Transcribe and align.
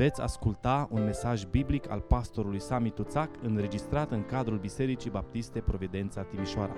Veți 0.00 0.20
asculta 0.20 0.88
un 0.90 1.04
mesaj 1.04 1.44
biblic 1.44 1.90
al 1.90 2.00
pastorului 2.00 2.60
Sami 2.60 2.90
Tuțac 2.90 3.42
înregistrat 3.42 4.10
în 4.10 4.24
cadrul 4.24 4.58
Bisericii 4.58 5.10
Baptiste 5.10 5.60
Providența 5.60 6.22
Timișoara. 6.22 6.76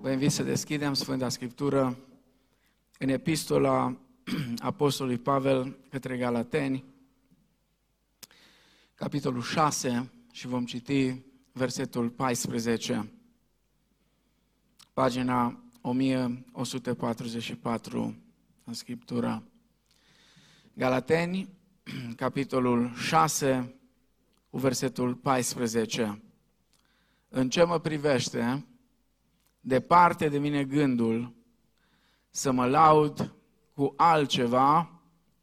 Vă 0.00 0.10
invit 0.10 0.30
să 0.30 0.42
deschidem 0.42 0.94
Sfânta 0.94 1.28
Scriptură 1.28 1.98
în 2.98 3.08
epistola 3.08 3.96
Apostolului 4.58 5.18
Pavel 5.18 5.78
către 5.90 6.16
Galateni, 6.16 6.84
capitolul 8.94 9.42
6 9.42 10.12
și 10.32 10.46
vom 10.46 10.64
citi 10.64 11.22
versetul 11.52 12.10
14, 12.10 13.12
pagina 14.92 15.65
1144 15.88 18.16
în 18.64 18.72
Scriptură. 18.72 19.42
Galateni, 20.74 21.48
capitolul 22.16 22.94
6, 22.94 23.74
cu 24.50 24.58
versetul 24.58 25.14
14. 25.14 26.22
În 27.28 27.48
ce 27.48 27.64
mă 27.64 27.78
privește, 27.78 28.66
departe 29.60 30.28
de 30.28 30.38
mine 30.38 30.64
gândul 30.64 31.34
să 32.30 32.50
mă 32.50 32.66
laud 32.66 33.34
cu 33.74 33.94
altceva 33.96 35.00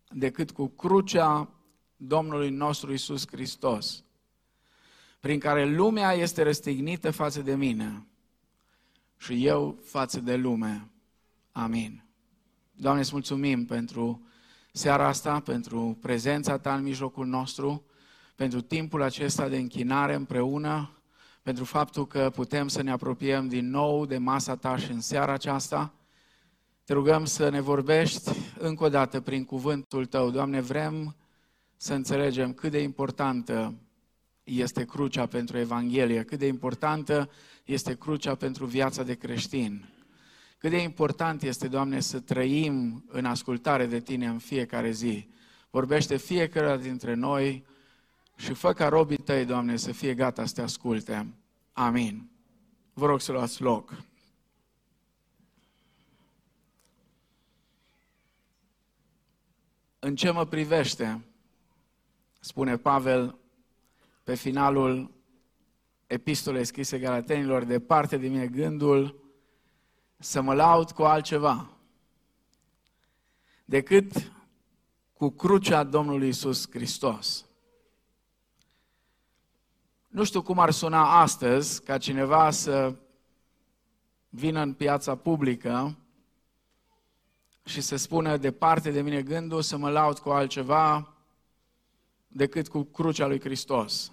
decât 0.09 0.52
cu 0.52 0.67
crucea 0.67 1.49
Domnului 1.95 2.49
nostru 2.49 2.94
Isus 2.94 3.27
Hristos, 3.27 4.03
prin 5.19 5.39
care 5.39 5.66
lumea 5.66 6.13
este 6.13 6.44
răstignită 6.44 7.11
față 7.11 7.41
de 7.41 7.55
mine 7.55 8.07
și 9.23 9.45
eu 9.45 9.79
față 9.83 10.19
de 10.19 10.35
lume. 10.35 10.89
Amin. 11.51 12.03
Doamne, 12.71 13.01
îți 13.01 13.11
mulțumim 13.11 13.65
pentru 13.65 14.27
seara 14.71 15.07
asta, 15.07 15.39
pentru 15.39 15.97
prezența 16.01 16.57
Ta 16.57 16.75
în 16.75 16.83
mijlocul 16.83 17.25
nostru, 17.25 17.85
pentru 18.35 18.61
timpul 18.61 19.02
acesta 19.02 19.47
de 19.47 19.57
închinare 19.57 20.13
împreună, 20.13 21.02
pentru 21.41 21.63
faptul 21.63 22.07
că 22.07 22.30
putem 22.30 22.67
să 22.67 22.81
ne 22.81 22.91
apropiem 22.91 23.47
din 23.47 23.69
nou 23.69 24.05
de 24.05 24.17
masa 24.17 24.55
Ta 24.55 24.77
și 24.77 24.91
în 24.91 25.02
seara 25.02 25.33
aceasta. 25.33 25.93
Te 26.83 26.93
rugăm 26.93 27.25
să 27.25 27.49
ne 27.49 27.59
vorbești 27.59 28.31
încă 28.59 28.83
o 28.83 28.89
dată 28.89 29.21
prin 29.21 29.45
cuvântul 29.45 30.05
Tău. 30.05 30.30
Doamne, 30.30 30.61
vrem 30.61 31.15
să 31.75 31.93
înțelegem 31.93 32.53
cât 32.53 32.71
de 32.71 32.81
importantă 32.81 33.73
este 34.43 34.85
crucea 34.85 35.25
pentru 35.25 35.58
Evanghelie, 35.58 36.23
cât 36.23 36.39
de 36.39 36.47
importantă 36.47 37.30
este 37.64 37.95
crucea 37.95 38.36
pentru 38.36 38.66
viața 38.66 39.03
de 39.03 39.14
creștin. 39.16 39.88
Cât 40.58 40.69
de 40.69 40.78
important 40.78 41.42
este, 41.42 41.67
Doamne, 41.67 42.00
să 42.00 42.20
trăim 42.20 43.05
în 43.08 43.25
ascultare 43.25 43.86
de 43.86 44.00
Tine 44.00 44.28
în 44.28 44.38
fiecare 44.38 44.92
zi. 44.92 45.28
Vorbește 45.70 46.17
fiecare 46.17 46.78
dintre 46.78 47.14
noi 47.14 47.66
și 48.36 48.53
fă 48.53 48.73
ca 48.73 48.88
robii 48.88 49.17
Tăi, 49.17 49.45
Doamne, 49.45 49.75
să 49.75 49.92
fie 49.92 50.14
gata 50.14 50.45
să 50.45 50.53
Te 50.53 50.61
asculte. 50.61 51.33
Amin. 51.73 52.30
Vă 52.94 53.05
rog 53.05 53.22
să 53.22 53.31
luați 53.31 53.61
loc. 53.61 54.03
În 60.00 60.16
ce 60.16 60.31
mă 60.31 60.45
privește, 60.45 61.22
spune 62.39 62.77
Pavel 62.77 63.38
pe 64.23 64.36
finalul 64.36 65.11
epistolei 66.14 66.66
scrise 66.66 67.00
Galatenilor, 67.00 67.64
departe 67.64 68.17
de 68.17 68.28
mine 68.28 68.47
gândul 68.47 69.22
să 70.17 70.42
mă 70.42 70.53
laud 70.53 70.92
cu 70.92 71.03
altceva 71.03 71.70
decât 73.66 74.31
cu 75.14 75.30
crucea 75.30 75.83
Domnului 75.83 76.28
Isus 76.28 76.70
Hristos. 76.70 77.45
Nu 80.08 80.23
știu 80.23 80.42
cum 80.42 80.60
ar 80.60 80.71
suna 80.71 81.21
astăzi 81.21 81.83
ca 81.83 81.98
cineva 81.98 82.52
să 82.52 82.95
vină 84.30 84.61
în 84.61 84.73
piața 84.73 85.16
publică 85.16 85.98
și 87.66 87.82
să 87.82 87.95
spună 87.95 88.37
departe 88.37 88.92
de 88.92 89.02
mine 89.02 89.21
gândul 89.21 89.61
să 89.61 89.77
mă 89.77 89.89
laud 89.89 90.20
cu 90.20 90.30
altceva 90.30 91.14
decât 92.27 92.67
cu 92.67 92.83
crucea 92.83 93.27
lui 93.27 93.39
Hristos. 93.39 94.11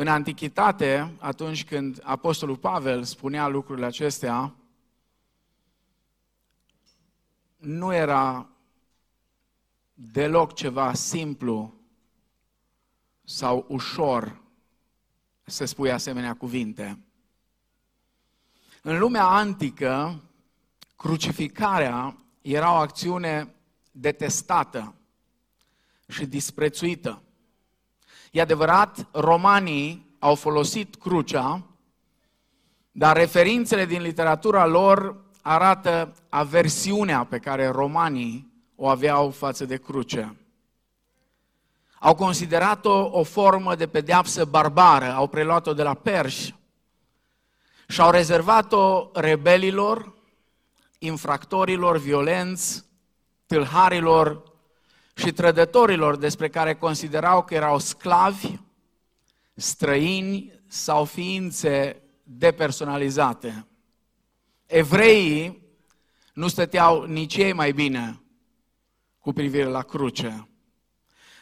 În 0.00 0.08
antichitate, 0.08 1.14
atunci 1.18 1.64
când 1.64 2.00
Apostolul 2.02 2.56
Pavel 2.56 3.04
spunea 3.04 3.48
lucrurile 3.48 3.86
acestea, 3.86 4.54
nu 7.56 7.94
era 7.94 8.48
deloc 9.94 10.54
ceva 10.54 10.94
simplu 10.94 11.74
sau 13.24 13.64
ușor 13.68 14.40
să 15.42 15.64
spui 15.64 15.92
asemenea 15.92 16.34
cuvinte. 16.34 16.98
În 18.82 18.98
lumea 18.98 19.24
antică, 19.24 20.22
crucificarea 20.96 22.16
era 22.42 22.72
o 22.72 22.76
acțiune 22.76 23.54
detestată 23.90 24.94
și 26.08 26.26
disprețuită. 26.26 27.22
E 28.30 28.40
adevărat, 28.40 29.06
romanii 29.12 30.16
au 30.18 30.34
folosit 30.34 30.94
crucea, 30.94 31.62
dar 32.92 33.16
referințele 33.16 33.84
din 33.84 34.02
literatura 34.02 34.66
lor 34.66 35.16
arată 35.42 36.14
aversiunea 36.28 37.24
pe 37.24 37.38
care 37.38 37.68
romanii 37.68 38.52
o 38.76 38.88
aveau 38.88 39.30
față 39.30 39.64
de 39.64 39.76
cruce. 39.76 40.36
Au 41.98 42.14
considerat-o 42.14 43.18
o 43.18 43.22
formă 43.22 43.74
de 43.74 43.86
pedeapsă 43.86 44.44
barbară, 44.44 45.12
au 45.12 45.26
preluat-o 45.26 45.74
de 45.74 45.82
la 45.82 45.94
perși 45.94 46.54
și 47.88 48.00
au 48.00 48.10
rezervat-o 48.10 49.10
rebelilor, 49.12 50.12
infractorilor 50.98 51.96
violenți, 51.96 52.84
tâlharilor 53.46 54.49
și 55.20 55.32
trădătorilor 55.32 56.16
despre 56.16 56.48
care 56.48 56.74
considerau 56.74 57.44
că 57.44 57.54
erau 57.54 57.78
sclavi, 57.78 58.58
străini 59.54 60.52
sau 60.66 61.04
ființe 61.04 62.02
depersonalizate. 62.22 63.66
Evreii 64.66 65.62
nu 66.34 66.48
stăteau 66.48 67.04
nici 67.04 67.36
ei 67.36 67.52
mai 67.52 67.72
bine 67.72 68.20
cu 69.18 69.32
privire 69.32 69.64
la 69.64 69.82
cruce. 69.82 70.48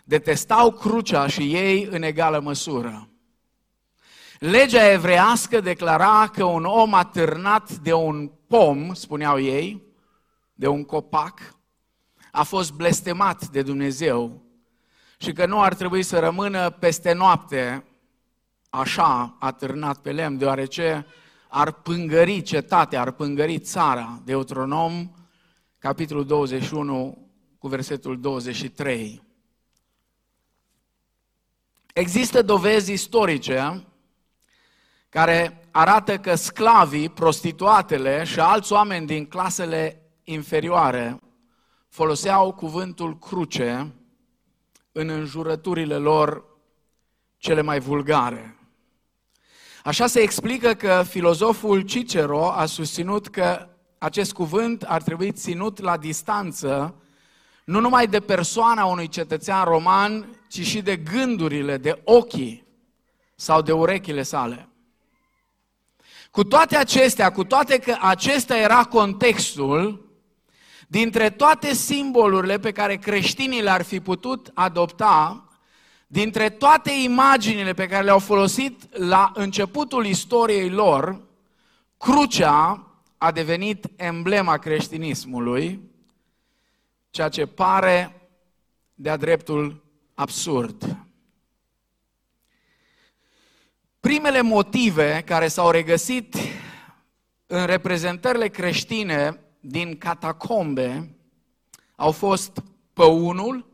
Detestau 0.05 0.73
crucea 0.73 1.27
și 1.27 1.55
ei 1.55 1.85
în 1.85 2.03
egală 2.03 2.41
măsură. 2.41 3.09
Legea 4.39 4.91
evrească 4.91 5.61
declara 5.61 6.31
că 6.33 6.45
un 6.45 6.65
om 6.65 6.95
atârnat 6.95 7.73
de 7.73 7.93
un 7.93 8.31
pom, 8.47 8.95
spuneau 8.95 9.41
ei, 9.41 9.83
de 10.55 10.67
un 10.67 10.85
copac, 10.85 11.58
a 12.39 12.43
fost 12.43 12.73
blestemat 12.73 13.49
de 13.49 13.63
Dumnezeu 13.63 14.43
și 15.17 15.33
că 15.33 15.47
nu 15.47 15.63
ar 15.63 15.75
trebui 15.75 16.03
să 16.03 16.19
rămână 16.19 16.71
peste 16.71 17.13
noapte 17.13 17.85
așa 18.71 19.37
atârnat 19.39 19.99
pe 19.99 20.13
lemn, 20.13 20.39
deoarece 20.39 21.07
ar 21.49 21.73
pângări 21.73 22.43
cetatea, 22.43 23.01
ar 23.01 23.11
pângări 23.11 23.59
țara. 23.59 24.21
Deuteronom, 24.25 25.11
capitolul 25.79 26.27
21, 26.27 27.29
cu 27.59 27.69
versetul 27.69 28.21
23. 28.21 29.23
Există 31.95 32.43
dovezi 32.43 32.93
istorice 32.93 33.85
care 35.09 35.69
arată 35.71 36.19
că 36.19 36.35
sclavii, 36.35 37.09
prostituatele 37.09 38.25
și 38.25 38.41
alți 38.41 38.73
oameni 38.73 39.07
din 39.07 39.27
clasele 39.27 40.03
inferioare 40.25 41.19
foloseau 41.99 42.53
cuvântul 42.53 43.19
cruce 43.19 43.93
în 44.93 45.09
înjurăturile 45.09 45.97
lor 45.97 46.45
cele 47.37 47.63
mai 47.63 47.81
vulgare. 47.81 48.59
Așa 49.85 50.07
se 50.07 50.21
explică 50.21 50.75
că 50.75 51.05
filozoful 51.09 51.81
Cicero 51.81 52.51
a 52.51 52.67
susținut 52.67 53.29
că 53.29 53.69
acest 53.99 54.33
cuvânt 54.33 54.83
ar 54.83 55.03
trebui 55.03 55.33
ținut 55.33 55.81
la 55.81 55.97
distanță 55.97 56.95
nu 57.65 57.81
numai 57.81 58.07
de 58.07 58.21
persoana 58.21 58.85
unui 58.85 59.09
cetățean 59.09 59.65
roman, 59.65 60.41
ci 60.49 60.61
și 60.67 60.83
de 60.83 60.97
gândurile, 60.97 61.77
de 61.77 62.01
ochii 62.05 62.67
sau 63.35 63.63
de 63.63 63.73
urechile 63.73 64.23
sale. 64.23 64.69
Cu 66.31 66.45
toate 66.45 66.77
acestea, 66.77 67.33
cu 67.33 67.45
toate 67.45 67.79
că 67.79 67.97
acesta 68.01 68.57
era 68.57 68.85
contextul, 68.85 70.08
Dintre 70.91 71.31
toate 71.31 71.73
simbolurile 71.73 72.59
pe 72.59 72.73
care 72.73 72.97
creștinii 72.97 73.63
le-ar 73.63 73.83
fi 73.83 74.01
putut 74.01 74.51
adopta, 74.55 75.49
dintre 76.07 76.51
toate 76.51 76.91
imaginile 76.91 77.73
pe 77.73 77.87
care 77.87 78.05
le-au 78.05 78.19
folosit 78.19 78.97
la 78.97 79.33
începutul 79.35 80.07
istoriei 80.07 80.71
lor, 80.71 81.21
crucea 81.97 82.87
a 83.19 83.31
devenit 83.33 83.87
emblema 83.97 84.59
creștinismului, 84.59 85.81
ceea 87.11 87.29
ce 87.29 87.47
pare 87.47 88.29
de-a 88.95 89.17
dreptul 89.17 89.85
absurd. 90.15 90.97
Primele 94.01 94.41
motive 94.41 95.23
care 95.27 95.49
s-au 95.49 95.71
regăsit 95.71 96.35
în 97.47 97.67
reprezentările 97.67 98.49
creștine 98.49 99.41
din 99.61 99.99
catacombe 99.99 101.17
au 101.97 102.11
fost 102.11 102.63
păunul, 102.93 103.67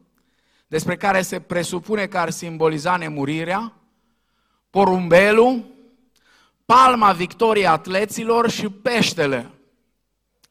despre 0.67 0.97
care 0.97 1.23
se 1.23 1.41
presupune 1.41 2.07
că 2.07 2.19
ar 2.19 2.31
simboliza 2.31 2.97
nemurirea, 2.97 3.73
porumbelul, 4.71 5.65
palma 6.65 7.13
victoriei 7.13 7.67
atleților 7.67 8.51
și 8.51 8.69
peștele. 8.69 9.51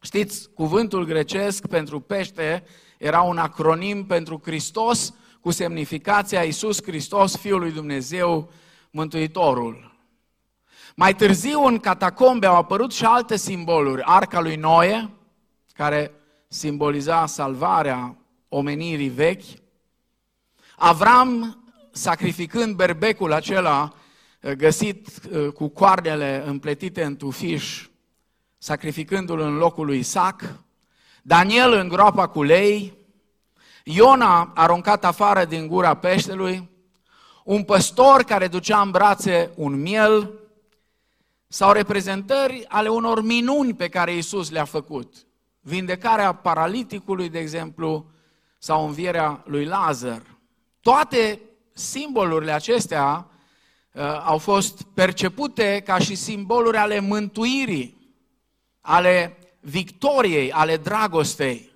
Știți, 0.01 0.49
cuvântul 0.49 1.05
grecesc 1.05 1.67
pentru 1.67 1.99
pește 1.99 2.63
era 2.97 3.21
un 3.21 3.37
acronim 3.37 4.05
pentru 4.05 4.41
Hristos 4.43 5.13
cu 5.41 5.51
semnificația 5.51 6.43
Iisus 6.43 6.83
Hristos, 6.83 7.37
Fiul 7.37 7.59
lui 7.59 7.71
Dumnezeu, 7.71 8.51
Mântuitorul. 8.91 9.95
Mai 10.95 11.15
târziu 11.15 11.63
în 11.63 11.79
catacombe 11.79 12.45
au 12.45 12.55
apărut 12.55 12.93
și 12.93 13.05
alte 13.05 13.35
simboluri. 13.35 14.01
Arca 14.05 14.39
lui 14.39 14.55
Noe, 14.55 15.09
care 15.73 16.11
simboliza 16.47 17.25
salvarea 17.25 18.17
omenirii 18.49 19.09
vechi. 19.09 19.43
Avram, 20.75 21.63
sacrificând 21.91 22.75
berbecul 22.75 23.33
acela 23.33 23.93
eh, 24.39 24.51
găsit 24.51 25.07
eh, 25.07 25.47
cu 25.47 25.67
coardele 25.67 26.43
împletite 26.45 27.03
în 27.03 27.15
tufiș, 27.15 27.87
sacrificându-l 28.57 29.39
în 29.39 29.55
locul 29.55 29.85
lui 29.85 29.99
Isaac. 29.99 30.59
Daniel 31.21 31.73
în 31.73 31.87
groapa 31.87 32.27
cu 32.27 32.43
lei. 32.43 33.01
Iona 33.83 34.51
aruncat 34.55 35.05
afară 35.05 35.45
din 35.45 35.67
gura 35.67 35.93
peștelui. 35.93 36.69
Un 37.43 37.63
păstor 37.63 38.23
care 38.23 38.47
ducea 38.47 38.81
în 38.81 38.91
brațe 38.91 39.51
un 39.55 39.81
miel 39.81 40.39
sau 41.47 41.71
reprezentări 41.71 42.65
ale 42.67 42.89
unor 42.89 43.21
minuni 43.21 43.73
pe 43.73 43.89
care 43.89 44.13
Iisus 44.13 44.49
le-a 44.49 44.65
făcut. 44.65 45.13
Vindecarea 45.65 46.33
paraliticului, 46.33 47.29
de 47.29 47.39
exemplu, 47.39 48.05
sau 48.57 48.85
învierea 48.85 49.43
lui 49.45 49.65
Lazar. 49.65 50.21
Toate 50.81 51.39
simbolurile 51.73 52.51
acestea 52.51 53.27
uh, 53.91 54.01
au 54.23 54.37
fost 54.37 54.81
percepute 54.81 55.81
ca 55.85 55.97
și 55.97 56.15
simboluri 56.15 56.77
ale 56.77 56.99
mântuirii, 56.99 58.15
ale 58.81 59.37
victoriei, 59.59 60.51
ale 60.51 60.77
dragostei. 60.77 61.71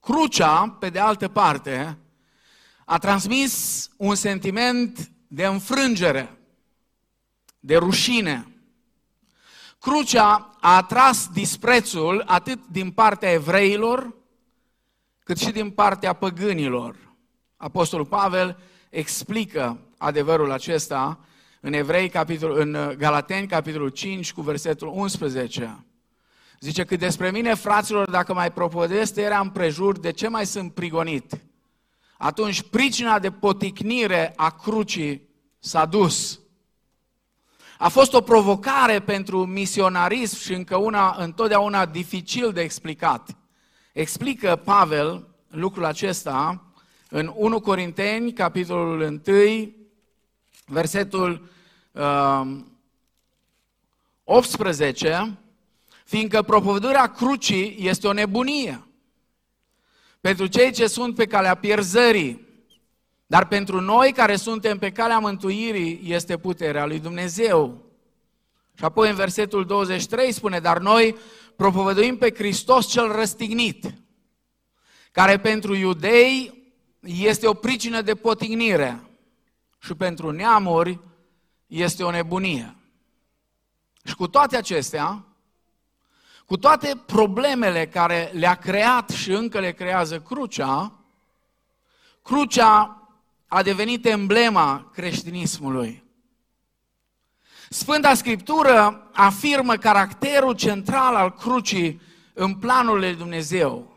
Crucea, 0.00 0.76
pe 0.80 0.90
de 0.90 0.98
altă 0.98 1.28
parte, 1.28 1.98
a 2.84 2.98
transmis 2.98 3.90
un 3.96 4.14
sentiment 4.14 5.10
de 5.28 5.46
înfrângere, 5.46 6.38
de 7.60 7.76
rușine. 7.76 8.53
Crucea 9.84 10.56
a 10.60 10.76
atras 10.76 11.28
disprețul 11.32 12.22
atât 12.26 12.58
din 12.70 12.90
partea 12.90 13.30
evreilor, 13.30 14.14
cât 15.24 15.38
și 15.38 15.50
din 15.50 15.70
partea 15.70 16.12
păgânilor. 16.12 16.96
Apostolul 17.56 18.06
Pavel 18.06 18.58
explică 18.90 19.78
adevărul 19.98 20.50
acesta 20.50 21.18
în 21.60 21.72
Evrei, 21.72 22.08
capitol, 22.08 22.58
în 22.58 22.94
Galateni, 22.98 23.46
capitolul 23.46 23.88
5, 23.88 24.32
cu 24.32 24.40
versetul 24.40 24.88
11. 24.88 25.84
Zice 26.60 26.84
că 26.84 26.96
despre 26.96 27.30
mine, 27.30 27.54
fraților, 27.54 28.10
dacă 28.10 28.34
mai 28.34 28.52
propovădesc 28.52 29.16
era 29.16 29.38
împrejur, 29.38 29.98
de 29.98 30.12
ce 30.12 30.28
mai 30.28 30.46
sunt 30.46 30.72
prigonit? 30.72 31.40
Atunci 32.18 32.62
pricina 32.62 33.18
de 33.18 33.30
poticnire 33.30 34.32
a 34.36 34.50
crucii 34.50 35.28
s-a 35.58 35.84
dus. 35.84 36.38
A 37.84 37.88
fost 37.88 38.12
o 38.12 38.20
provocare 38.20 39.00
pentru 39.00 39.46
misionarism 39.46 40.38
și 40.38 40.52
încă 40.52 40.76
una 40.76 41.16
întotdeauna 41.18 41.86
dificil 41.86 42.52
de 42.52 42.60
explicat. 42.60 43.36
Explică 43.92 44.60
Pavel 44.64 45.28
lucrul 45.48 45.84
acesta 45.84 46.64
în 47.08 47.32
1 47.34 47.60
Corinteni, 47.60 48.32
capitolul 48.32 49.20
1, 49.26 49.70
versetul 50.66 51.48
uh, 51.92 52.56
18, 54.24 55.38
fiindcă 56.04 56.42
propovădurea 56.42 57.06
crucii 57.06 57.76
este 57.78 58.06
o 58.06 58.12
nebunie 58.12 58.86
pentru 60.20 60.46
cei 60.46 60.72
ce 60.72 60.86
sunt 60.86 61.14
pe 61.14 61.26
calea 61.26 61.54
pierzării, 61.54 62.46
dar 63.34 63.46
pentru 63.46 63.80
noi 63.80 64.12
care 64.12 64.36
suntem 64.36 64.78
pe 64.78 64.90
calea 64.90 65.18
mântuirii 65.18 66.00
este 66.04 66.38
puterea 66.38 66.86
lui 66.86 66.98
Dumnezeu. 66.98 67.84
Și 68.74 68.84
apoi 68.84 69.08
în 69.08 69.14
versetul 69.14 69.64
23 69.66 70.32
spune, 70.32 70.58
dar 70.58 70.78
noi 70.78 71.16
propovăduim 71.56 72.16
pe 72.16 72.34
Hristos 72.34 72.86
cel 72.86 73.12
răstignit, 73.12 73.94
care 75.12 75.38
pentru 75.38 75.74
iudei 75.74 76.62
este 77.00 77.46
o 77.46 77.54
pricină 77.54 78.00
de 78.00 78.14
potignire 78.14 79.10
și 79.78 79.94
pentru 79.94 80.30
neamuri 80.30 81.00
este 81.66 82.02
o 82.02 82.10
nebunie. 82.10 82.76
Și 84.04 84.14
cu 84.14 84.28
toate 84.28 84.56
acestea, 84.56 85.24
cu 86.46 86.56
toate 86.56 87.02
problemele 87.06 87.86
care 87.86 88.30
le-a 88.34 88.54
creat 88.54 89.08
și 89.10 89.30
încă 89.30 89.60
le 89.60 89.72
creează 89.72 90.20
crucea, 90.20 90.92
crucea 92.22 92.98
a 93.54 93.62
devenit 93.62 94.06
emblema 94.06 94.90
creștinismului. 94.92 96.04
Sfânta 97.68 98.14
Scriptură 98.14 99.10
afirmă 99.12 99.74
caracterul 99.74 100.54
central 100.54 101.14
al 101.14 101.32
crucii 101.32 102.00
în 102.32 102.54
planul 102.54 102.98
lui 102.98 103.14
Dumnezeu. 103.14 103.96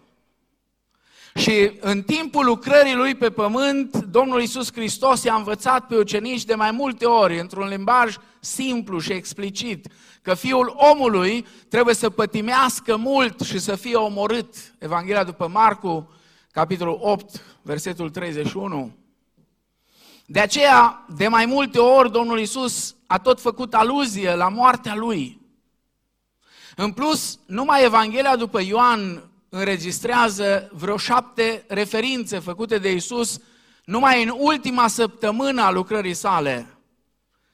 Și 1.36 1.71
în 1.80 2.01
timpul 2.01 2.45
lucrării 2.45 2.95
lui 2.95 3.15
pe 3.15 3.30
pământ, 3.30 3.98
Domnul 3.98 4.42
Isus 4.42 4.71
Hristos 4.71 5.24
i-a 5.24 5.36
învățat 5.36 5.88
pe 5.88 5.98
ucenici 5.98 6.45
de 6.45 6.56
mai 6.56 6.71
multe 6.71 7.06
ori, 7.06 7.39
într-un 7.39 7.68
limbaj 7.68 8.15
simplu 8.39 9.00
și 9.00 9.12
explicit, 9.12 9.88
că 10.21 10.33
Fiul 10.33 10.74
omului 10.94 11.45
trebuie 11.69 11.95
să 11.95 12.10
pătimească 12.10 12.95
mult 12.95 13.39
și 13.39 13.60
să 13.60 13.75
fie 13.75 13.95
omorât. 13.95 14.56
Evanghelia 14.80 15.24
după 15.24 15.48
Marcu, 15.48 16.12
capitolul 16.51 16.98
8, 17.01 17.41
versetul 17.62 18.10
31. 18.10 19.05
De 20.29 20.39
aceea, 20.39 21.05
de 21.15 21.27
mai 21.27 21.46
multe 21.46 21.79
ori, 21.79 22.12
Domnul 22.12 22.39
Isus 22.39 22.96
a 23.05 23.17
tot 23.17 23.41
făcut 23.41 23.74
aluzie 23.74 24.34
la 24.34 24.50
moartea 24.50 24.96
Lui. 24.96 25.41
În 26.75 26.91
plus, 26.91 27.39
numai 27.46 27.84
Evanghelia 27.84 28.36
după 28.36 28.62
Ioan 28.62 29.29
înregistrează 29.50 30.69
vreo 30.74 30.98
șapte 30.98 31.65
referințe 31.67 32.39
făcute 32.39 32.77
de 32.77 32.91
Isus 32.91 33.39
numai 33.86 34.24
în 34.24 34.34
ultima 34.38 34.88
săptămână 34.88 35.62
a 35.62 35.72
lucrării 35.72 36.13
sale 36.13 36.77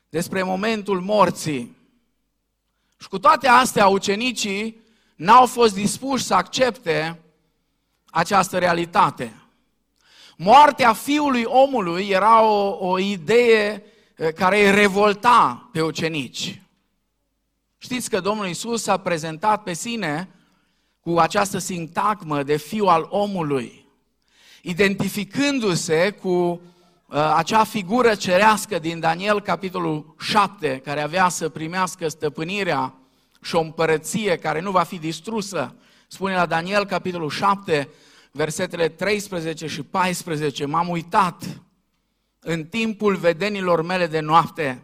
despre 0.10 0.44
momentul 0.44 1.01
morții. 1.01 1.77
Și 2.98 3.08
cu 3.08 3.20
toate 3.20 3.48
astea, 3.48 3.88
ucenicii 3.88 4.82
n-au 5.15 5.46
fost 5.46 5.74
dispuși 5.74 6.24
să 6.24 6.34
accepte 6.34 7.22
această 8.06 8.58
realitate. 8.58 9.43
Moartea 10.38 10.94
fiului 10.94 11.44
omului 11.44 12.08
era 12.08 12.44
o, 12.44 12.90
o 12.90 13.00
idee 13.00 13.84
eh, 14.16 14.34
care 14.34 14.66
îi 14.66 14.75
revolta 14.75 15.70
pe 15.72 15.82
ucenici. 15.82 16.62
Știți 17.78 18.10
că 18.10 18.20
Domnul 18.20 18.48
Isus 18.48 18.88
a 18.88 18.98
prezentat 18.98 19.63
pe 19.63 19.74
sine 19.74 20.30
cu 21.00 21.18
această 21.18 21.58
sintagmă 21.58 22.44
de 22.44 22.58
fiu 22.58 22.86
al 22.86 23.08
omului, 23.10 23.86
identificându-se 24.62 26.10
cu 26.10 26.30
uh, 26.30 27.34
acea 27.36 27.63
figură 27.63 28.16
cerească 28.16 28.80
din 28.80 29.00
Daniel, 29.00 29.42
capitolul 29.42 30.16
7, 30.20 30.82
care 30.84 31.02
avea 31.02 31.30
să 31.30 31.50
primească 31.50 32.08
stăpânirea 32.08 32.94
și 33.42 33.56
o 33.56 33.62
împărăție 33.62 34.38
care 34.38 34.62
nu 34.62 34.72
va 34.72 34.84
fi 34.84 35.00
distrusă. 35.00 35.75
Spune 36.08 36.36
la 36.36 36.46
Daniel, 36.46 36.86
capitolul 36.86 37.30
7, 37.30 37.90
versetele 38.36 38.90
13 38.90 39.68
și 39.68 39.84
14, 39.84 40.66
m-am 40.66 40.90
uitat 40.90 41.62
în 42.40 42.66
timpul 42.66 43.16
vedenilor 43.16 43.82
mele 43.82 44.08
de 44.08 44.20
noapte 44.20 44.84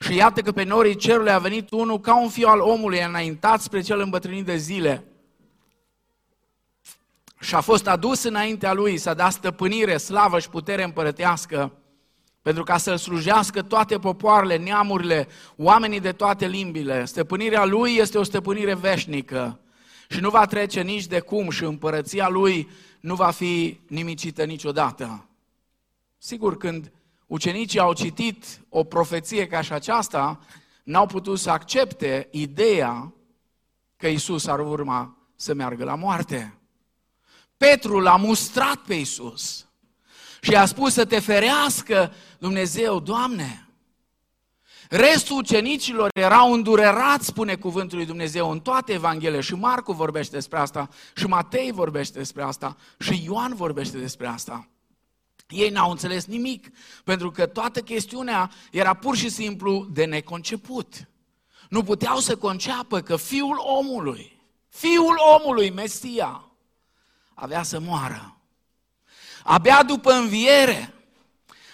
și 0.00 0.14
iată 0.14 0.40
că 0.40 0.52
pe 0.52 0.62
norii 0.62 0.96
cerului 0.96 1.30
a 1.30 1.38
venit 1.38 1.70
unul 1.70 2.00
ca 2.00 2.20
un 2.20 2.28
fiu 2.28 2.48
al 2.48 2.60
omului, 2.60 3.00
înaintat 3.00 3.60
spre 3.60 3.80
cel 3.80 4.00
îmbătrânit 4.00 4.44
de 4.44 4.56
zile 4.56 5.04
și 7.40 7.54
a 7.54 7.60
fost 7.60 7.86
adus 7.86 8.22
înaintea 8.22 8.72
lui 8.72 8.96
să 8.96 9.14
da 9.14 9.30
stăpânire, 9.30 9.96
slavă 9.96 10.38
și 10.38 10.48
putere 10.48 10.82
împărătească 10.82 11.72
pentru 12.42 12.62
ca 12.62 12.76
să-L 12.76 12.96
slujească 12.96 13.62
toate 13.62 13.98
popoarele, 13.98 14.56
neamurile, 14.56 15.28
oamenii 15.56 16.00
de 16.00 16.12
toate 16.12 16.46
limbile. 16.46 17.04
Stăpânirea 17.04 17.64
Lui 17.64 17.96
este 17.96 18.18
o 18.18 18.22
stăpânire 18.22 18.74
veșnică 18.74 19.58
și 20.14 20.20
nu 20.20 20.30
va 20.30 20.46
trece 20.46 20.82
nici 20.82 21.06
de 21.06 21.20
cum 21.20 21.50
și 21.50 21.64
împărăția 21.64 22.28
Lui 22.28 22.68
nu 23.00 23.14
va 23.14 23.30
fi 23.30 23.80
nimicită 23.86 24.44
niciodată. 24.44 25.28
Sigur, 26.18 26.56
când 26.56 26.92
ucenicii 27.26 27.78
au 27.78 27.92
citit 27.92 28.60
o 28.68 28.84
profeție 28.84 29.46
ca 29.46 29.60
și 29.60 29.72
aceasta, 29.72 30.40
n-au 30.84 31.06
putut 31.06 31.38
să 31.38 31.50
accepte 31.50 32.28
ideea 32.30 33.12
că 33.96 34.06
Isus 34.06 34.46
ar 34.46 34.58
urma 34.58 35.16
să 35.36 35.54
meargă 35.54 35.84
la 35.84 35.94
moarte. 35.94 36.58
Petru 37.56 37.98
l-a 37.98 38.16
mustrat 38.16 38.76
pe 38.76 38.94
Isus 38.94 39.66
și 40.40 40.56
a 40.56 40.66
spus 40.66 40.92
să 40.92 41.04
te 41.04 41.18
ferească 41.18 42.12
Dumnezeu, 42.38 43.00
Doamne. 43.00 43.63
Restul 44.96 45.36
ucenicilor 45.36 46.08
erau 46.12 46.52
îndurerați, 46.52 47.26
spune 47.26 47.54
cuvântul 47.54 47.96
lui 47.96 48.06
Dumnezeu, 48.06 48.50
în 48.50 48.60
toate 48.60 48.92
Evanghelie. 48.92 49.40
Și 49.40 49.54
Marcu 49.54 49.92
vorbește 49.92 50.34
despre 50.34 50.58
asta, 50.58 50.88
și 51.16 51.26
Matei 51.26 51.72
vorbește 51.72 52.18
despre 52.18 52.42
asta, 52.42 52.76
și 52.98 53.22
Ioan 53.24 53.54
vorbește 53.54 53.98
despre 53.98 54.26
asta. 54.26 54.68
Ei 55.48 55.68
n-au 55.70 55.90
înțeles 55.90 56.24
nimic, 56.24 56.68
pentru 57.04 57.30
că 57.30 57.46
toată 57.46 57.80
chestiunea 57.80 58.50
era 58.70 58.94
pur 58.94 59.16
și 59.16 59.28
simplu 59.28 59.86
de 59.92 60.04
neconceput. 60.04 61.08
Nu 61.68 61.82
puteau 61.82 62.18
să 62.18 62.36
conceapă 62.36 63.00
că 63.00 63.16
fiul 63.16 63.56
omului, 63.58 64.40
fiul 64.68 65.16
omului, 65.40 65.70
Mesia, 65.70 66.44
avea 67.34 67.62
să 67.62 67.80
moară. 67.80 68.36
Abia 69.44 69.82
după 69.82 70.12
înviere, 70.12 70.94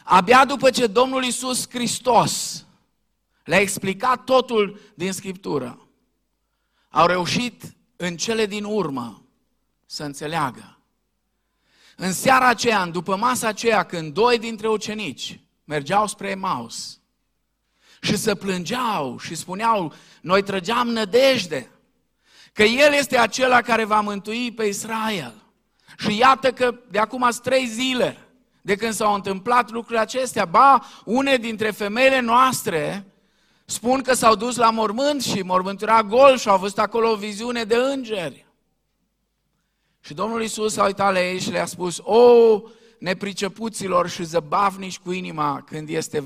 abia 0.05 0.45
după 0.45 0.71
ce 0.71 0.87
Domnul 0.87 1.25
Isus 1.25 1.69
Hristos 1.69 2.65
le-a 3.51 3.61
explicat 3.61 4.25
totul 4.25 4.81
din 4.95 5.13
Scriptură, 5.13 5.89
au 6.89 7.07
reușit 7.07 7.63
în 7.97 8.17
cele 8.17 8.47
din 8.47 8.65
urmă 8.65 9.23
să 9.87 10.05
înțeleagă. 10.05 10.79
În 11.97 12.13
seara 12.13 12.49
aceea, 12.49 12.87
după 12.87 13.17
masa 13.17 13.49
aceea, 13.49 13.83
când 13.83 14.15
doi 14.15 14.39
dintre 14.39 14.69
ucenici 14.69 15.41
mergeau 15.65 16.07
spre 16.07 16.35
Maus 16.35 17.01
și 18.01 18.17
se 18.17 18.35
plângeau 18.35 19.19
și 19.19 19.35
spuneau, 19.35 19.93
noi 20.21 20.43
trăgeam 20.43 20.89
nădejde 20.89 21.71
că 22.53 22.63
El 22.63 22.93
este 22.93 23.19
acela 23.19 23.61
care 23.61 23.85
va 23.85 24.01
mântui 24.01 24.53
pe 24.53 24.65
Israel. 24.65 25.35
Și 25.99 26.17
iată 26.17 26.53
că 26.53 26.75
de 26.91 26.99
acum 26.99 27.31
trei 27.43 27.67
zile 27.67 28.29
de 28.63 28.77
când 28.77 28.93
s-au 28.93 29.15
întâmplat 29.15 29.71
lucrurile 29.71 30.01
acestea, 30.01 30.45
ba, 30.45 30.85
une 31.05 31.37
dintre 31.37 31.71
femeile 31.71 32.21
noastre 32.21 33.05
spun 33.71 34.03
că 34.03 34.15
s-au 34.15 34.35
dus 34.35 34.57
la 34.57 34.71
mormânt 34.71 35.23
și 35.23 35.43
mormântul 35.43 35.89
era 35.89 36.03
gol 36.03 36.37
și 36.39 36.49
au 36.49 36.59
văzut 36.59 36.79
acolo 36.79 37.11
o 37.11 37.17
viziune 37.17 37.65
de 37.65 37.77
îngeri. 37.77 38.47
Și 40.01 40.15
Domnul 40.15 40.43
Isus 40.43 40.77
a 40.77 40.85
uitat 40.85 41.13
la 41.13 41.23
ei 41.23 41.41
și 41.41 41.51
le-a 41.51 41.67
spus, 41.67 41.99
o, 42.03 42.61
nepricepuților 42.99 44.09
și 44.09 44.25
zăbavnici 44.25 44.99
cu 44.99 45.11
inima 45.11 45.63
când 45.63 45.89
este 45.89 46.25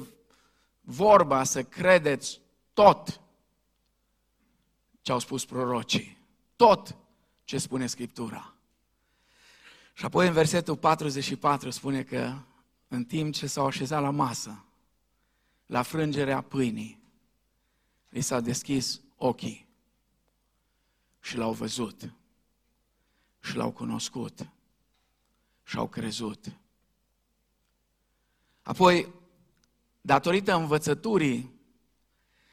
vorba 0.80 1.44
să 1.44 1.62
credeți 1.62 2.40
tot 2.72 3.20
ce 5.00 5.12
au 5.12 5.18
spus 5.18 5.44
prorocii, 5.44 6.18
tot 6.56 6.96
ce 7.44 7.58
spune 7.58 7.86
Scriptura. 7.86 8.54
Și 9.92 10.04
apoi 10.04 10.26
în 10.26 10.32
versetul 10.32 10.76
44 10.76 11.70
spune 11.70 12.02
că 12.02 12.32
în 12.88 13.04
timp 13.04 13.34
ce 13.34 13.46
s-au 13.46 13.66
așezat 13.66 14.02
la 14.02 14.10
masă, 14.10 14.64
la 15.66 15.82
frângerea 15.82 16.40
pâinii, 16.40 17.03
li 18.14 18.20
s-a 18.20 18.40
deschis 18.40 19.00
ochii 19.16 19.68
și 21.20 21.36
l-au 21.36 21.52
văzut 21.52 22.12
și 23.40 23.56
l-au 23.56 23.72
cunoscut 23.72 24.48
și 25.62 25.76
au 25.76 25.88
crezut. 25.88 26.52
Apoi, 28.62 29.12
datorită 30.00 30.54
învățăturii 30.54 31.52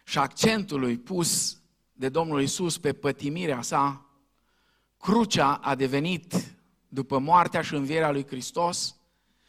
și 0.04 0.18
accentului 0.18 0.98
pus 0.98 1.60
de 1.94 2.10
Domnul 2.10 2.42
Isus 2.42 2.78
pe 2.78 2.94
pătimirea 2.94 3.62
sa, 3.62 4.06
crucea 4.98 5.54
a 5.54 5.76
devenit 5.76 6.56
după 6.88 7.18
moartea 7.18 7.62
și 7.62 7.74
învierea 7.74 8.12
lui 8.12 8.28
Hristos 8.28 8.96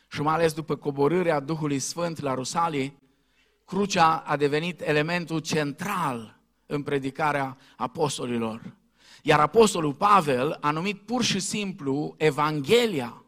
și 0.09 0.21
mai 0.21 0.35
ales 0.35 0.52
după 0.52 0.76
coborârea 0.76 1.40
Duhului 1.40 1.78
Sfânt 1.78 2.21
la 2.21 2.35
Rusalii, 2.35 3.01
crucea 3.73 4.23
a 4.26 4.37
devenit 4.37 4.81
elementul 4.81 5.38
central 5.38 6.38
în 6.67 6.83
predicarea 6.83 7.57
apostolilor. 7.76 8.61
Iar 9.23 9.41
apostolul 9.41 9.93
Pavel 9.93 10.59
a 10.61 10.71
numit 10.71 11.00
pur 11.00 11.23
și 11.23 11.38
simplu 11.38 12.14
Evanghelia. 12.17 13.23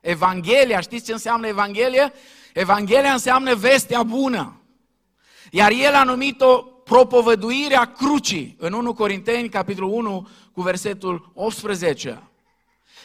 Evanghelia, 0.00 0.80
știți 0.80 1.04
ce 1.04 1.12
înseamnă 1.12 1.46
Evanghelie? 1.46 2.12
Evanghelia 2.54 3.12
înseamnă 3.12 3.54
vestea 3.54 4.02
bună. 4.02 4.60
Iar 5.50 5.70
el 5.70 5.94
a 5.94 6.04
numit-o 6.04 6.62
propovăduirea 6.62 7.84
crucii 7.84 8.56
în 8.58 8.72
1 8.72 8.94
Corinteni, 8.94 9.48
capitolul 9.48 9.90
1, 9.90 10.28
cu 10.52 10.60
versetul 10.62 11.30
18. 11.34 12.27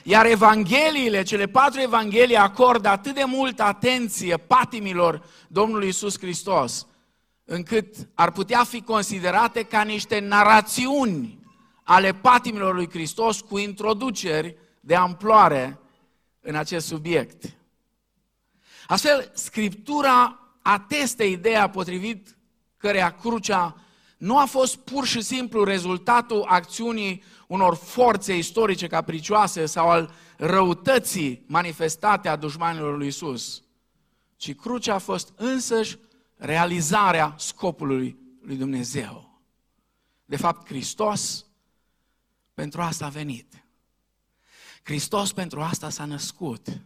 Iar 0.04 0.26
evangheliile, 0.26 1.24
cele 1.24 1.48
patru 1.48 1.82
evanghelii 1.82 2.36
acordă 2.36 2.88
atât 2.88 3.14
de 3.14 3.24
multă 3.24 3.64
atenție 3.64 4.38
patimilor 4.38 5.26
Domnului 5.48 5.88
Isus 5.88 6.20
Hristos, 6.20 6.88
încât 7.46 7.96
ar 8.14 8.32
putea 8.32 8.64
fi 8.64 8.82
considerate 8.82 9.64
ca 9.64 9.82
niște 9.82 10.20
narațiuni 10.20 11.40
ale 11.84 12.14
patimilor 12.14 12.76
lui 12.76 12.90
Hristos 12.90 13.42
cu 13.42 13.58
introduceri 13.58 14.58
de 14.80 14.96
amploare 14.96 15.80
în 16.42 16.56
acest 16.56 16.88
subiect. 16.88 17.58
Astfel, 18.88 19.32
Scriptura 19.34 20.40
ateste 20.62 21.24
ideea 21.24 21.70
potrivit 21.70 22.38
căreia 22.78 23.12
crucea 23.12 23.76
nu 24.18 24.38
a 24.38 24.46
fost 24.46 24.78
pur 24.78 25.06
și 25.06 25.22
simplu 25.22 25.64
rezultatul 25.64 26.46
acțiunii 26.48 27.24
unor 27.54 27.76
forțe 27.76 28.38
istorice 28.38 28.88
capricioase 28.88 29.66
sau 29.66 29.90
al 29.90 30.14
răutății 30.38 31.44
manifestate 31.48 32.28
a 32.28 32.36
dușmanilor 32.36 32.98
lui 32.98 33.08
Isus, 33.08 33.64
ci 34.36 34.56
crucea 34.56 34.94
a 34.94 34.98
fost 34.98 35.34
însăși 35.36 35.98
realizarea 36.36 37.36
scopului 37.38 38.18
lui 38.42 38.56
Dumnezeu. 38.56 39.42
De 40.26 40.36
fapt, 40.36 40.68
Hristos 40.68 41.46
pentru 42.54 42.82
asta 42.82 43.06
a 43.06 43.10
venit. 43.10 43.66
Hristos 44.84 45.34
pentru 45.34 45.62
asta 45.62 45.90
s-a 45.90 46.06
născut. 46.06 46.82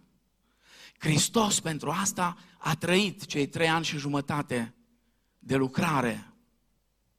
Hristos 0.97 1.59
pentru 1.59 1.89
asta 1.89 2.37
a 2.57 2.75
trăit 2.75 3.25
cei 3.25 3.47
trei 3.47 3.69
ani 3.69 3.85
și 3.85 3.97
jumătate 3.97 4.75
de 5.39 5.55
lucrare 5.55 6.33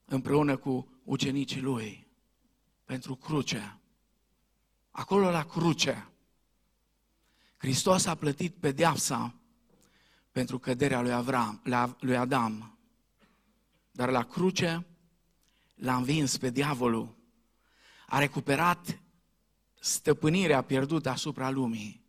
împreună 0.05 0.57
cu 0.57 1.01
ucenicii 1.05 1.61
lui 1.61 2.08
pentru 2.89 3.15
cruce. 3.15 3.79
Acolo 4.91 5.31
la 5.31 5.45
cruce, 5.45 6.09
Hristos 7.57 8.07
a 8.07 8.15
plătit 8.15 8.55
pedeapsa 8.55 9.35
pentru 10.33 10.59
căderea 10.59 11.01
lui, 11.01 11.13
Avram, 11.13 11.63
lui 12.01 12.17
Adam. 12.17 12.79
Dar 13.91 14.11
la 14.11 14.25
cruce 14.25 14.87
l-a 15.75 15.97
învins 15.97 16.37
pe 16.37 16.51
diavolul, 16.51 17.17
a 18.07 18.19
recuperat 18.19 19.01
stăpânirea 19.81 20.63
pierdută 20.63 21.09
asupra 21.09 21.51
lumii 21.51 22.05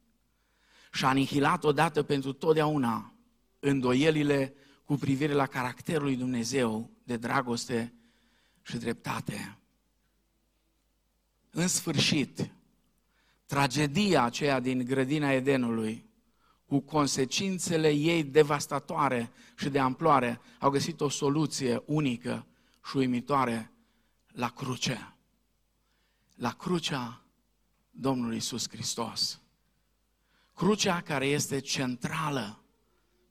și 0.92 1.06
a 1.06 1.08
anihilat 1.08 1.64
odată 1.64 2.04
pentru 2.04 2.34
totdeauna 2.34 3.14
îndoielile 3.60 4.54
cu 4.84 4.96
privire 4.96 5.34
la 5.34 5.46
caracterul 5.46 6.04
lui 6.04 6.16
Dumnezeu 6.16 6.90
de 7.04 7.18
dragoste 7.18 7.94
și 8.62 8.78
dreptate. 8.78 9.59
În 11.52 11.68
sfârșit, 11.68 12.52
tragedia 13.46 14.24
aceea 14.24 14.60
din 14.60 14.86
grădina 14.86 15.32
Edenului, 15.32 16.10
cu 16.66 16.80
consecințele 16.80 17.90
ei 17.90 18.24
devastatoare 18.24 19.32
și 19.58 19.70
de 19.70 19.80
amploare, 19.80 20.42
au 20.60 20.70
găsit 20.70 21.02
o 21.02 21.10
soluție 21.10 21.84
unică 21.86 22.46
și 22.86 22.98
uimitoare 22.98 23.72
la 24.28 24.50
cruce. 24.50 25.14
La 26.36 26.52
crucea 26.52 27.24
Domnului 27.92 28.38
Isus 28.38 28.70
Hristos. 28.70 29.42
Crucea 30.56 31.02
care 31.02 31.26
este 31.26 31.60
centrală 31.60 32.64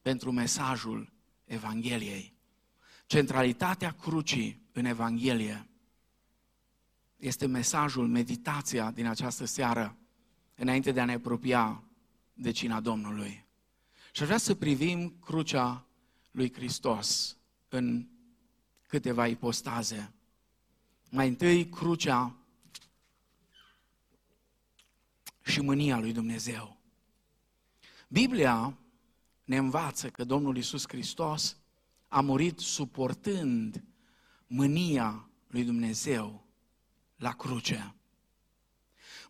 pentru 0.02 0.32
mesajul 0.32 1.12
Evangheliei. 1.44 2.36
Centralitatea 3.06 3.90
crucii 3.90 4.62
în 4.72 4.84
Evanghelie 4.84 5.67
este 7.18 7.46
mesajul, 7.46 8.08
meditația 8.08 8.90
din 8.90 9.06
această 9.06 9.44
seară, 9.44 9.96
înainte 10.54 10.92
de 10.92 11.00
a 11.00 11.04
ne 11.04 11.12
apropia 11.12 11.82
de 12.34 12.50
cina 12.50 12.80
Domnului. 12.80 13.46
Și 14.12 14.20
aș 14.22 14.26
vrea 14.26 14.38
să 14.38 14.54
privim 14.54 15.16
crucea 15.20 15.86
lui 16.30 16.52
Hristos 16.52 17.36
în 17.68 18.08
câteva 18.86 19.26
ipostaze. 19.26 20.12
Mai 21.10 21.28
întâi, 21.28 21.68
crucea 21.68 22.36
și 25.44 25.60
mânia 25.60 25.98
lui 25.98 26.12
Dumnezeu. 26.12 26.76
Biblia 28.08 28.78
ne 29.44 29.56
învață 29.56 30.10
că 30.10 30.24
Domnul 30.24 30.56
Isus 30.56 30.84
Hristos 30.88 31.56
a 32.08 32.20
murit 32.20 32.58
suportând 32.58 33.84
mânia 34.46 35.28
lui 35.46 35.64
Dumnezeu 35.64 36.47
la 37.18 37.32
cruce. 37.32 37.94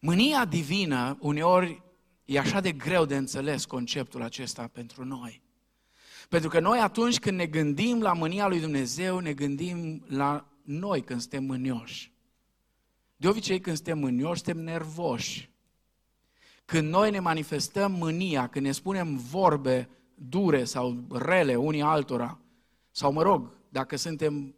Mânia 0.00 0.44
divină, 0.44 1.16
uneori, 1.20 1.82
e 2.24 2.38
așa 2.38 2.60
de 2.60 2.72
greu 2.72 3.04
de 3.04 3.16
înțeles 3.16 3.64
conceptul 3.64 4.22
acesta 4.22 4.66
pentru 4.66 5.04
noi. 5.04 5.42
Pentru 6.28 6.48
că 6.48 6.60
noi 6.60 6.78
atunci 6.78 7.18
când 7.18 7.36
ne 7.36 7.46
gândim 7.46 8.00
la 8.00 8.12
mânia 8.12 8.48
lui 8.48 8.60
Dumnezeu, 8.60 9.18
ne 9.18 9.32
gândim 9.32 10.04
la 10.08 10.48
noi 10.62 11.02
când 11.02 11.20
suntem 11.20 11.44
mânioși. 11.44 12.12
De 13.16 13.28
obicei 13.28 13.60
când 13.60 13.76
suntem 13.76 13.98
mânioși, 13.98 14.42
suntem 14.42 14.62
nervoși. 14.62 15.50
Când 16.64 16.88
noi 16.88 17.10
ne 17.10 17.18
manifestăm 17.18 17.92
mânia, 17.92 18.48
când 18.48 18.64
ne 18.64 18.72
spunem 18.72 19.16
vorbe 19.16 19.88
dure 20.14 20.64
sau 20.64 21.04
rele 21.10 21.56
unii 21.56 21.82
altora, 21.82 22.38
sau 22.90 23.12
mă 23.12 23.22
rog, 23.22 23.52
dacă 23.68 23.96
suntem 23.96 24.54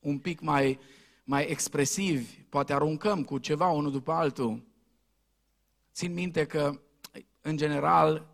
un 0.00 0.18
pic 0.18 0.40
mai, 0.40 0.78
mai 1.24 1.44
expresivi, 1.44 2.42
poate 2.48 2.72
aruncăm 2.72 3.24
cu 3.24 3.38
ceva 3.38 3.68
unul 3.68 3.90
după 3.90 4.12
altul. 4.12 4.62
Țin 5.92 6.12
minte 6.12 6.46
că, 6.46 6.80
în 7.40 7.56
general, 7.56 8.26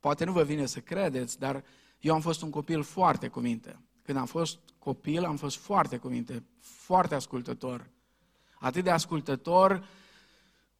poate 0.00 0.24
nu 0.24 0.32
vă 0.32 0.42
vine 0.42 0.66
să 0.66 0.80
credeți, 0.80 1.38
dar 1.38 1.64
eu 2.00 2.14
am 2.14 2.20
fost 2.20 2.42
un 2.42 2.50
copil 2.50 2.82
foarte 2.82 3.28
cu 3.28 3.40
minte. 3.40 3.80
Când 4.02 4.18
am 4.18 4.26
fost 4.26 4.58
copil, 4.78 5.24
am 5.24 5.36
fost 5.36 5.56
foarte 5.56 5.96
cu 5.96 6.08
minte, 6.08 6.44
foarte 6.60 7.14
ascultător. 7.14 7.90
Atât 8.58 8.84
de 8.84 8.90
ascultător 8.90 9.88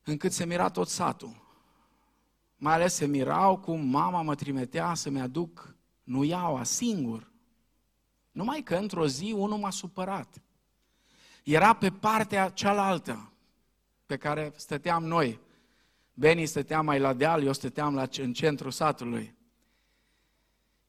încât 0.04 0.32
se 0.32 0.44
mira 0.44 0.70
tot 0.70 0.88
satul. 0.88 1.46
Mai 2.56 2.74
ales 2.74 2.94
se 2.94 3.06
mirau 3.06 3.58
cum 3.58 3.80
mama 3.80 4.22
mă 4.22 4.34
trimitea 4.34 4.94
să-mi 4.94 5.20
aduc 5.20 5.76
nuiaua 6.02 6.62
singur. 6.62 7.32
Numai 8.30 8.62
că 8.62 8.76
într-o 8.76 9.06
zi 9.06 9.32
unul 9.36 9.58
m-a 9.58 9.70
supărat. 9.70 10.42
Era 11.50 11.72
pe 11.72 11.90
partea 11.90 12.48
cealaltă 12.48 13.32
pe 14.06 14.16
care 14.16 14.52
stăteam 14.56 15.04
noi. 15.04 15.40
Beni 16.14 16.46
stătea 16.46 16.80
mai 16.80 16.98
la 16.98 17.12
deal, 17.12 17.42
eu 17.42 17.52
stăteam 17.52 17.94
la, 17.94 18.06
în 18.18 18.32
centrul 18.32 18.70
satului. 18.70 19.34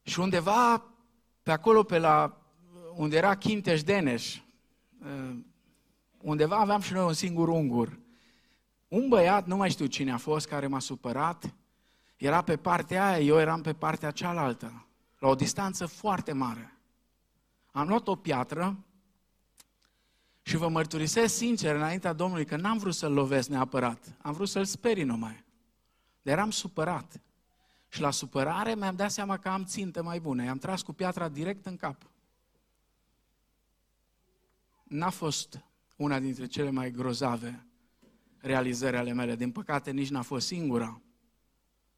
Și 0.02 0.20
undeva 0.20 0.84
pe 1.42 1.50
acolo, 1.50 1.82
pe 1.82 1.98
la, 1.98 2.40
unde 2.94 3.16
era 3.16 3.36
Chinteș 3.36 3.82
Deneș, 3.82 4.36
uh, 4.36 5.36
undeva 6.18 6.56
aveam 6.56 6.80
și 6.80 6.92
noi 6.92 7.04
un 7.04 7.12
singur 7.12 7.48
ungur. 7.48 7.98
Un 8.88 9.08
băiat, 9.08 9.46
nu 9.46 9.56
mai 9.56 9.70
știu 9.70 9.86
cine 9.86 10.12
a 10.12 10.16
fost, 10.16 10.48
care 10.48 10.66
m-a 10.66 10.80
supărat, 10.80 11.54
era 12.16 12.42
pe 12.42 12.56
partea 12.56 13.06
aia, 13.06 13.24
eu 13.24 13.38
eram 13.38 13.60
pe 13.60 13.72
partea 13.72 14.10
cealaltă, 14.10 14.86
la 15.18 15.28
o 15.28 15.34
distanță 15.34 15.86
foarte 15.86 16.32
mare. 16.32 16.78
Am 17.72 17.88
luat 17.88 18.08
o 18.08 18.14
piatră 18.14 18.84
și 20.50 20.56
vă 20.56 20.68
mărturisesc 20.68 21.34
sincer 21.34 21.74
înaintea 21.74 22.12
Domnului 22.12 22.44
că 22.44 22.56
n-am 22.56 22.78
vrut 22.78 22.94
să-l 22.94 23.12
lovesc 23.12 23.48
neapărat, 23.48 24.16
am 24.22 24.32
vrut 24.32 24.48
să-l 24.48 24.64
sperii 24.64 25.04
numai. 25.04 25.44
Dar 26.22 26.34
eram 26.34 26.50
supărat. 26.50 27.20
Și 27.88 28.00
la 28.00 28.10
supărare 28.10 28.74
mi-am 28.74 28.96
dat 28.96 29.10
seama 29.10 29.36
că 29.36 29.48
am 29.48 29.64
țintă 29.64 30.02
mai 30.02 30.20
bună. 30.20 30.44
I-am 30.44 30.58
tras 30.58 30.82
cu 30.82 30.92
piatra 30.92 31.28
direct 31.28 31.66
în 31.66 31.76
cap. 31.76 32.10
N-a 34.82 35.10
fost 35.10 35.60
una 35.96 36.18
dintre 36.18 36.46
cele 36.46 36.70
mai 36.70 36.90
grozave 36.90 37.66
realizări 38.38 38.96
ale 38.96 39.12
mele. 39.12 39.36
Din 39.36 39.50
păcate, 39.50 39.90
nici 39.90 40.10
n-a 40.10 40.22
fost 40.22 40.46
singura. 40.46 41.00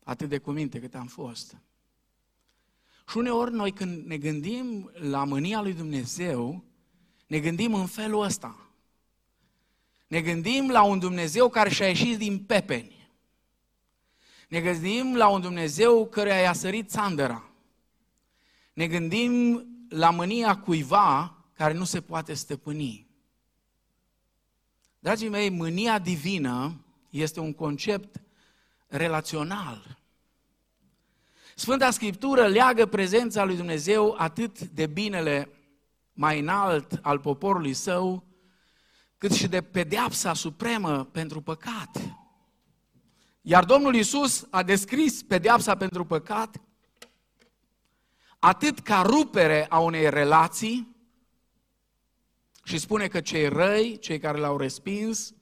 Atât 0.05 0.29
de 0.29 0.39
cuminte 0.39 0.81
cât 0.81 0.95
am 0.95 1.07
fost. 1.07 1.57
Și 3.09 3.17
uneori 3.17 3.53
noi 3.53 3.73
când 3.73 4.07
ne 4.07 4.19
gândim 4.19 4.91
la 4.95 5.25
mânia 5.25 5.61
lui 5.61 5.75
Dumnezeu, 5.75 6.65
ne 7.33 7.41
gândim 7.41 7.75
în 7.75 7.87
felul 7.87 8.23
ăsta. 8.23 8.57
Ne 10.07 10.21
gândim 10.21 10.71
la 10.71 10.83
un 10.83 10.99
Dumnezeu 10.99 11.49
care 11.49 11.71
și-a 11.71 11.87
ieșit 11.87 12.19
din 12.19 12.39
pepeni. 12.39 13.11
Ne 14.49 14.61
gândim 14.61 15.17
la 15.17 15.29
un 15.29 15.41
Dumnezeu 15.41 16.07
care 16.07 16.31
i-a 16.31 16.53
sărit 16.53 16.91
țandăra. 16.91 17.51
Ne 18.73 18.87
gândim 18.87 19.67
la 19.89 20.11
mânia 20.11 20.57
cuiva 20.57 21.37
care 21.53 21.73
nu 21.73 21.85
se 21.85 22.01
poate 22.01 22.35
stăpâni. 22.35 23.07
Dragii 24.99 25.29
mei, 25.29 25.49
mânia 25.49 25.99
divină 25.99 26.85
este 27.11 27.41
un 27.41 27.53
concept 27.53 28.23
relațional. 28.87 29.99
Sfânta 31.55 31.91
Scriptură 31.91 32.47
leagă 32.47 32.87
prezența 32.87 33.45
lui 33.45 33.57
Dumnezeu 33.57 34.15
atât 34.19 34.61
de 34.61 34.87
binele 34.87 35.49
mai 36.13 36.39
înalt 36.39 36.99
al 37.03 37.19
poporului 37.19 37.75
său, 37.75 38.25
cât 39.19 39.33
și 39.33 39.49
de 39.49 39.63
pedeapsa 39.63 40.35
supremă 40.35 41.05
pentru 41.05 41.41
păcat. 41.41 42.17
Iar 43.41 43.65
Domnul 43.65 43.95
Isus 43.95 44.47
a 44.51 44.63
descris 44.63 45.23
pedeapsa 45.23 45.77
pentru 45.77 46.05
păcat 46.05 46.61
atât 48.39 48.79
ca 48.79 49.03
rupere 49.03 49.67
a 49.69 49.79
unei 49.79 50.11
relații 50.11 50.97
și 52.65 52.79
spune 52.79 53.07
că 53.07 53.21
cei 53.21 53.49
răi, 53.49 53.99
cei 53.99 54.19
care 54.19 54.39
l-au 54.39 54.57
respins, 54.57 55.33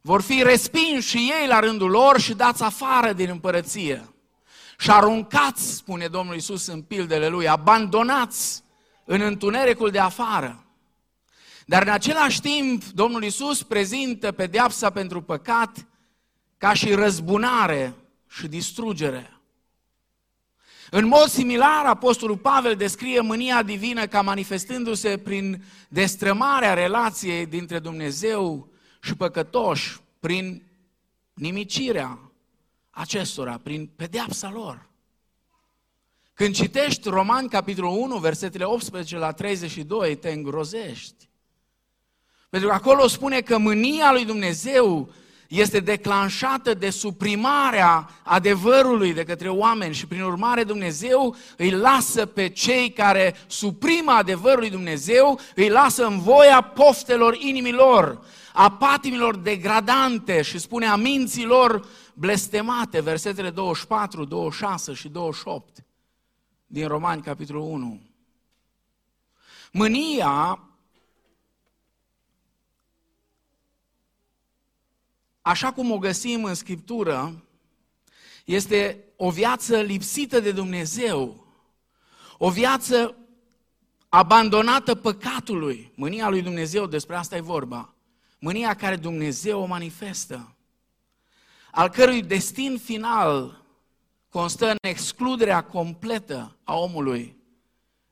vor 0.00 0.22
fi 0.22 0.42
respinși 0.42 1.08
și 1.08 1.32
ei 1.40 1.46
la 1.46 1.60
rândul 1.60 1.90
lor 1.90 2.20
și 2.20 2.34
dați 2.34 2.62
afară 2.62 3.12
din 3.12 3.28
împărăție. 3.28 4.14
Și 4.78 4.90
aruncați, 4.90 5.74
spune 5.74 6.06
Domnul 6.06 6.34
Isus 6.34 6.66
în 6.66 6.82
pildele 6.82 7.28
lui, 7.28 7.48
abandonați 7.48 8.63
în 9.04 9.20
întunericul 9.20 9.90
de 9.90 9.98
afară. 9.98 10.64
Dar 11.66 11.82
în 11.82 11.88
același 11.88 12.40
timp, 12.40 12.84
Domnul 12.84 13.24
Isus 13.24 13.62
prezintă 13.62 14.32
pedeapsa 14.32 14.90
pentru 14.90 15.22
păcat 15.22 15.86
ca 16.58 16.72
și 16.72 16.94
răzbunare 16.94 17.94
și 18.28 18.48
distrugere. 18.48 19.34
În 20.90 21.06
mod 21.06 21.28
similar, 21.28 21.86
Apostolul 21.86 22.36
Pavel 22.36 22.76
descrie 22.76 23.20
mânia 23.20 23.62
divină 23.62 24.06
ca 24.06 24.22
manifestându-se 24.22 25.18
prin 25.18 25.64
destrămarea 25.88 26.74
relației 26.74 27.46
dintre 27.46 27.78
Dumnezeu 27.78 28.68
și 29.02 29.14
păcătoși, 29.14 30.00
prin 30.20 30.62
nimicirea 31.32 32.18
acestora, 32.90 33.60
prin 33.62 33.90
pedeapsa 33.96 34.50
lor. 34.50 34.86
Când 36.34 36.54
citești 36.54 37.08
Roman, 37.08 37.48
capitolul 37.48 37.90
1, 37.90 38.16
versetele 38.16 38.64
18 38.64 39.18
la 39.18 39.32
32, 39.32 40.16
te 40.16 40.30
îngrozești. 40.30 41.28
Pentru 42.50 42.68
că 42.68 42.74
acolo 42.74 43.08
spune 43.08 43.40
că 43.40 43.58
mânia 43.58 44.12
lui 44.12 44.24
Dumnezeu 44.24 45.12
este 45.48 45.80
declanșată 45.80 46.74
de 46.74 46.90
suprimarea 46.90 48.10
adevărului 48.22 49.12
de 49.12 49.24
către 49.24 49.48
oameni 49.48 49.94
și 49.94 50.06
prin 50.06 50.22
urmare 50.22 50.64
Dumnezeu 50.64 51.36
îi 51.56 51.70
lasă 51.70 52.26
pe 52.26 52.48
cei 52.48 52.90
care 52.90 53.34
suprimă 53.46 54.12
adevărul 54.12 54.58
lui 54.58 54.70
Dumnezeu, 54.70 55.40
îi 55.54 55.68
lasă 55.68 56.06
în 56.06 56.20
voia 56.20 56.60
poftelor 56.60 57.34
inimilor, 57.34 58.24
a 58.52 58.72
patimilor 58.72 59.36
degradante 59.36 60.42
și 60.42 60.58
spune 60.58 60.86
a 60.86 60.96
minților 60.96 61.86
blestemate, 62.14 63.00
versetele 63.00 63.50
24, 63.50 64.24
26 64.24 64.92
și 64.92 65.08
28 65.08 65.83
din 66.66 66.88
Romani, 66.88 67.22
capitolul 67.22 67.62
1. 67.62 68.00
Mânia 69.72 70.58
așa 75.42 75.72
cum 75.72 75.90
o 75.90 75.98
găsim 75.98 76.44
în 76.44 76.54
Scriptură, 76.54 77.44
este 78.44 79.04
o 79.16 79.30
viață 79.30 79.80
lipsită 79.80 80.40
de 80.40 80.52
Dumnezeu, 80.52 81.46
o 82.38 82.50
viață 82.50 83.16
abandonată 84.08 84.94
păcatului. 84.94 85.92
Mânia 85.94 86.28
lui 86.28 86.42
Dumnezeu, 86.42 86.86
despre 86.86 87.16
asta 87.16 87.36
e 87.36 87.40
vorba. 87.40 87.94
Mânia 88.38 88.74
care 88.74 88.96
Dumnezeu 88.96 89.60
o 89.60 89.66
manifestă, 89.66 90.54
al 91.70 91.88
cărui 91.88 92.22
destin 92.22 92.78
final 92.78 93.63
constă 94.34 94.70
în 94.70 94.76
excluderea 94.80 95.64
completă 95.64 96.56
a 96.64 96.76
omului 96.76 97.36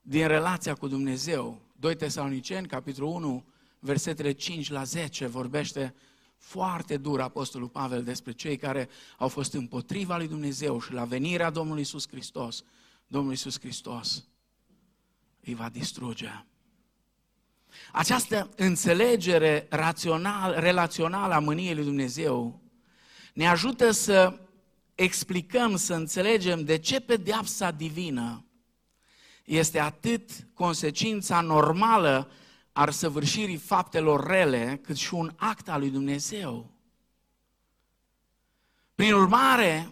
din 0.00 0.26
relația 0.26 0.74
cu 0.74 0.88
Dumnezeu. 0.88 1.60
2 1.76 1.96
Tesaloniceni, 1.96 2.66
capitolul 2.66 3.10
1, 3.10 3.44
versetele 3.78 4.32
5 4.32 4.70
la 4.70 4.84
10, 4.84 5.26
vorbește 5.26 5.94
foarte 6.36 6.96
dur 6.96 7.20
Apostolul 7.20 7.68
Pavel 7.68 8.02
despre 8.02 8.32
cei 8.32 8.56
care 8.56 8.88
au 9.18 9.28
fost 9.28 9.52
împotriva 9.52 10.16
lui 10.16 10.28
Dumnezeu 10.28 10.80
și 10.80 10.92
la 10.92 11.04
venirea 11.04 11.50
Domnului 11.50 11.82
Isus 11.82 12.08
Hristos, 12.08 12.64
Domnul 13.06 13.32
Isus 13.32 13.60
Hristos 13.60 14.24
îi 15.40 15.54
va 15.54 15.68
distruge. 15.68 16.44
Această 17.92 18.50
înțelegere 18.56 19.66
rațional, 19.70 20.54
relațională 20.58 21.34
a 21.34 21.38
mâniei 21.38 21.74
lui 21.74 21.84
Dumnezeu 21.84 22.60
ne 23.34 23.48
ajută 23.48 23.90
să 23.90 24.41
explicăm, 25.02 25.76
să 25.76 25.94
înțelegem 25.94 26.64
de 26.64 26.78
ce 26.78 27.00
pedeapsa 27.00 27.70
divină 27.70 28.44
este 29.44 29.78
atât 29.78 30.30
consecința 30.54 31.40
normală 31.40 32.30
a 32.72 32.90
săvârșirii 32.90 33.56
faptelor 33.56 34.26
rele, 34.26 34.80
cât 34.82 34.96
și 34.96 35.14
un 35.14 35.32
act 35.36 35.68
al 35.68 35.80
lui 35.80 35.90
Dumnezeu. 35.90 36.70
Prin 38.94 39.12
urmare, 39.12 39.90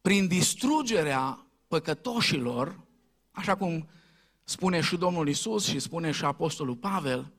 prin 0.00 0.26
distrugerea 0.26 1.46
păcătoșilor, 1.68 2.80
așa 3.30 3.56
cum 3.56 3.88
spune 4.44 4.80
și 4.80 4.96
Domnul 4.96 5.28
Isus 5.28 5.66
și 5.66 5.78
spune 5.78 6.10
și 6.10 6.24
Apostolul 6.24 6.76
Pavel, 6.76 7.32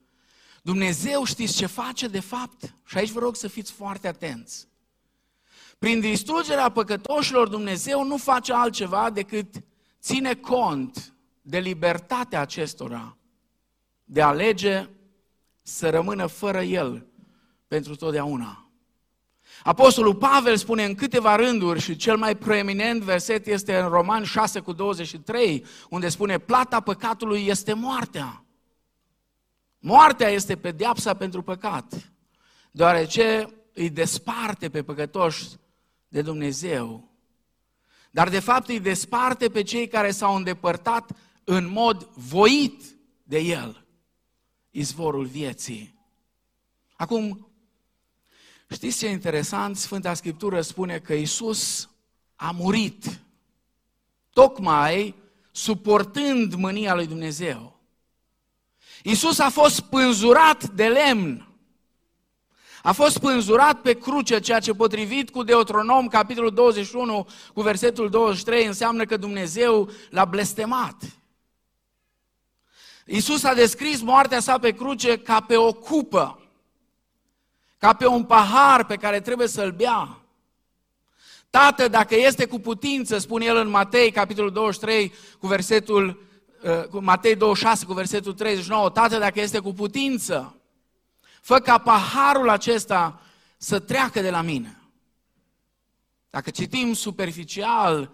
Dumnezeu 0.61 1.23
știți 1.23 1.55
ce 1.55 1.65
face 1.65 2.07
de 2.07 2.19
fapt? 2.19 2.73
Și 2.85 2.97
aici 2.97 3.11
vă 3.11 3.19
rog 3.19 3.35
să 3.35 3.47
fiți 3.47 3.71
foarte 3.71 4.07
atenți. 4.07 4.67
Prin 5.79 5.99
distrugerea 5.99 6.69
păcătoșilor, 6.69 7.47
Dumnezeu 7.47 8.03
nu 8.03 8.17
face 8.17 8.53
altceva 8.53 9.09
decât 9.09 9.55
ține 10.01 10.35
cont 10.35 11.13
de 11.41 11.59
libertatea 11.59 12.41
acestora 12.41 13.17
de 14.11 14.21
a 14.21 14.27
alege 14.27 14.89
să 15.61 15.89
rămână 15.89 16.25
fără 16.25 16.61
El 16.61 17.07
pentru 17.67 17.95
totdeauna. 17.95 18.69
Apostolul 19.63 20.15
Pavel 20.15 20.57
spune 20.57 20.85
în 20.85 20.95
câteva 20.95 21.35
rânduri 21.35 21.79
și 21.79 21.95
cel 21.95 22.17
mai 22.17 22.35
preeminent 22.35 23.01
verset 23.01 23.47
este 23.47 23.77
în 23.77 23.89
Roman 23.89 24.23
6 24.23 24.59
cu 24.59 24.73
23, 24.73 25.65
unde 25.89 26.09
spune 26.09 26.37
plata 26.37 26.79
păcatului 26.79 27.45
este 27.45 27.73
moartea. 27.73 28.43
Moartea 29.79 30.29
este 30.29 30.55
pedeapsa 30.55 31.13
pentru 31.13 31.41
păcat, 31.41 32.11
deoarece 32.71 33.47
îi 33.73 33.89
desparte 33.89 34.69
pe 34.69 34.83
păcătoși 34.83 35.47
de 36.09 36.21
Dumnezeu. 36.21 37.09
Dar 38.11 38.29
de 38.29 38.39
fapt 38.39 38.67
îi 38.67 38.79
desparte 38.79 39.49
pe 39.49 39.63
cei 39.63 39.87
care 39.87 40.11
s-au 40.11 40.35
îndepărtat 40.35 41.17
în 41.43 41.67
mod 41.67 42.03
voit 42.03 42.83
de 43.23 43.39
El, 43.39 43.85
izvorul 44.71 45.25
vieții. 45.25 45.97
Acum, 46.95 47.49
Știți 48.71 48.97
ce 48.97 49.05
e 49.05 49.11
interesant? 49.11 49.77
Sfânta 49.77 50.13
Scriptură 50.13 50.61
spune 50.61 50.99
că 50.99 51.13
Isus 51.13 51.89
a 52.35 52.51
murit 52.51 53.19
tocmai 54.33 55.15
suportând 55.51 56.53
mânia 56.53 56.95
lui 56.95 57.07
Dumnezeu. 57.07 57.79
Isus 59.03 59.39
a 59.39 59.49
fost 59.49 59.81
pânzurat 59.81 60.69
de 60.69 60.87
lemn. 60.87 61.48
A 62.83 62.91
fost 62.91 63.17
pânzurat 63.17 63.81
pe 63.81 63.93
cruce, 63.93 64.39
ceea 64.39 64.59
ce 64.59 64.73
potrivit 64.73 65.29
cu 65.29 65.43
Deuteronom, 65.43 66.07
capitolul 66.07 66.53
21, 66.53 67.27
cu 67.53 67.61
versetul 67.61 68.09
23, 68.09 68.65
înseamnă 68.65 69.05
că 69.05 69.17
Dumnezeu 69.17 69.89
l-a 70.09 70.25
blestemat. 70.25 70.95
Isus 73.05 73.43
a 73.43 73.53
descris 73.53 74.01
moartea 74.01 74.39
sa 74.39 74.57
pe 74.57 74.71
cruce 74.71 75.17
ca 75.17 75.39
pe 75.39 75.55
o 75.55 75.73
cupă 75.73 76.39
ca 77.79 77.93
pe 77.93 78.07
un 78.07 78.23
pahar 78.23 78.85
pe 78.85 78.95
care 78.95 79.21
trebuie 79.21 79.47
să-l 79.47 79.71
bea. 79.71 80.21
Tată, 81.49 81.87
dacă 81.87 82.15
este 82.15 82.45
cu 82.45 82.59
putință, 82.59 83.17
spune 83.17 83.45
el 83.45 83.55
în 83.55 83.69
Matei, 83.69 84.11
capitolul 84.11 84.51
23, 84.51 85.13
cu 85.39 85.47
versetul, 85.47 86.21
uh, 86.63 86.83
cu 86.83 86.99
Matei 86.99 87.35
26, 87.35 87.85
cu 87.85 87.93
versetul 87.93 88.33
39, 88.33 88.89
Tată, 88.89 89.17
dacă 89.17 89.39
este 89.39 89.59
cu 89.59 89.73
putință, 89.73 90.58
fă 91.49 91.59
ca 91.59 91.77
paharul 91.77 92.49
acesta 92.49 93.21
să 93.57 93.79
treacă 93.79 94.21
de 94.21 94.29
la 94.29 94.41
mine. 94.41 94.81
Dacă 96.29 96.49
citim 96.49 96.93
superficial 96.93 98.11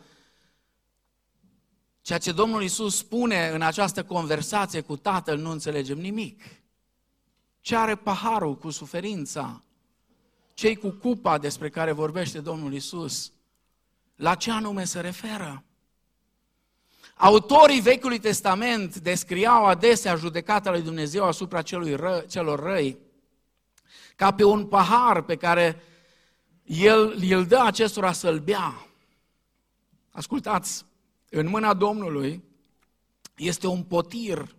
ceea 2.01 2.19
ce 2.19 2.31
Domnul 2.31 2.63
Isus 2.63 2.97
spune 2.97 3.49
în 3.49 3.61
această 3.61 4.03
conversație 4.03 4.81
cu 4.81 4.97
Tatăl, 4.97 5.37
nu 5.37 5.49
înțelegem 5.49 5.97
nimic. 5.97 6.43
Ce 7.61 7.75
are 7.75 7.95
paharul 7.95 8.57
cu 8.57 8.69
suferința? 8.69 9.63
Cei 10.53 10.75
cu 10.75 10.89
cupa 10.89 11.37
despre 11.37 11.69
care 11.69 11.91
vorbește 11.91 12.39
Domnul 12.39 12.73
Isus? 12.73 13.31
La 14.15 14.35
ce 14.35 14.51
anume 14.51 14.83
se 14.83 14.99
referă? 14.99 15.63
Autorii 17.15 17.81
Vechiului 17.81 18.19
Testament 18.19 18.97
descriau 18.97 19.65
adesea 19.65 20.15
judecata 20.15 20.71
lui 20.71 20.81
Dumnezeu 20.81 21.23
asupra 21.23 21.61
celui 21.61 21.95
ră, 21.95 22.25
celor 22.29 22.59
răi 22.59 23.03
ca 24.15 24.33
pe 24.33 24.43
un 24.43 24.65
pahar 24.65 25.21
pe 25.21 25.35
care 25.35 25.81
el 26.63 27.15
îl 27.29 27.45
dă 27.45 27.59
acestora 27.59 28.11
să-l 28.11 28.39
bea. 28.39 28.87
Ascultați, 30.11 30.85
în 31.29 31.47
mâna 31.47 31.73
Domnului 31.73 32.43
este 33.35 33.67
un 33.67 33.83
potir 33.83 34.55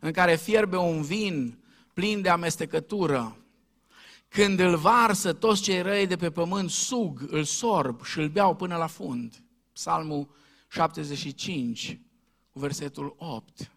în 0.00 0.12
care 0.12 0.36
fierbe 0.36 0.76
un 0.76 1.02
vin 1.02 1.58
plin 1.94 2.22
de 2.22 2.28
amestecătură. 2.28 3.36
Când 4.28 4.58
îl 4.58 4.76
varsă, 4.76 5.32
toți 5.32 5.62
cei 5.62 5.82
răi 5.82 6.06
de 6.06 6.16
pe 6.16 6.30
pământ 6.30 6.70
sug, 6.70 7.26
îl 7.30 7.44
sorb 7.44 8.04
și 8.04 8.18
îl 8.18 8.28
beau 8.28 8.56
până 8.56 8.76
la 8.76 8.86
fund. 8.86 9.42
Psalmul 9.72 10.28
75, 10.68 12.00
cu 12.50 12.58
versetul 12.58 13.14
8. 13.18 13.72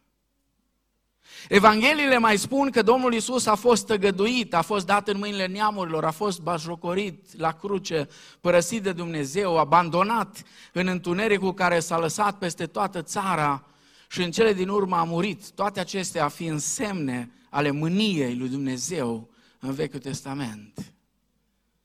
Evangheliile 1.50 2.18
mai 2.18 2.38
spun 2.38 2.70
că 2.70 2.82
Domnul 2.82 3.14
Isus 3.14 3.46
a 3.46 3.56
fost 3.56 3.86
tăgăduit, 3.86 4.54
a 4.54 4.62
fost 4.62 4.86
dat 4.86 5.08
în 5.08 5.18
mâinile 5.18 5.48
neamurilor, 5.48 6.06
a 6.06 6.12
fost 6.12 6.42
bajocorit 6.42 7.38
la 7.38 7.52
cruce, 7.52 8.08
părăsit 8.42 8.84
de 8.84 8.92
Dumnezeu, 8.92 9.58
abandonat 9.58 10.44
în 10.74 10.88
întunericul 10.88 11.54
care 11.54 11.80
s-a 11.80 12.00
lăsat 12.00 12.38
peste 12.38 12.66
toată 12.66 13.02
țara 13.02 13.66
și 14.10 14.22
în 14.22 14.32
cele 14.32 14.54
din 14.54 14.70
urmă 14.70 14.96
a 14.96 15.04
murit. 15.04 15.50
Toate 15.52 15.80
acestea 15.80 16.28
fiind 16.28 16.60
semne 16.60 17.32
ale 17.50 17.72
mâniei 17.72 18.36
lui 18.36 18.50
Dumnezeu 18.50 19.30
în 19.60 19.74
Vechiul 19.74 20.00
Testament. 20.00 20.94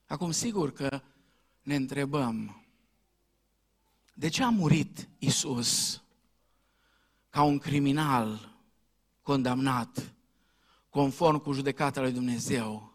Acum, 0.07 0.31
sigur 0.31 0.73
că 0.73 1.01
ne 1.63 1.75
întrebăm, 1.75 2.65
de 4.15 4.29
ce 4.29 4.43
a 4.43 4.49
murit 4.49 5.09
Isus 5.19 6.03
ca 7.31 7.43
un 7.43 7.59
criminal 7.59 8.56
condamnat 9.27 10.15
conform 10.91 11.39
cu 11.39 11.53
judecata 11.53 12.01
lui 12.01 12.13
Dumnezeu, 12.13 12.93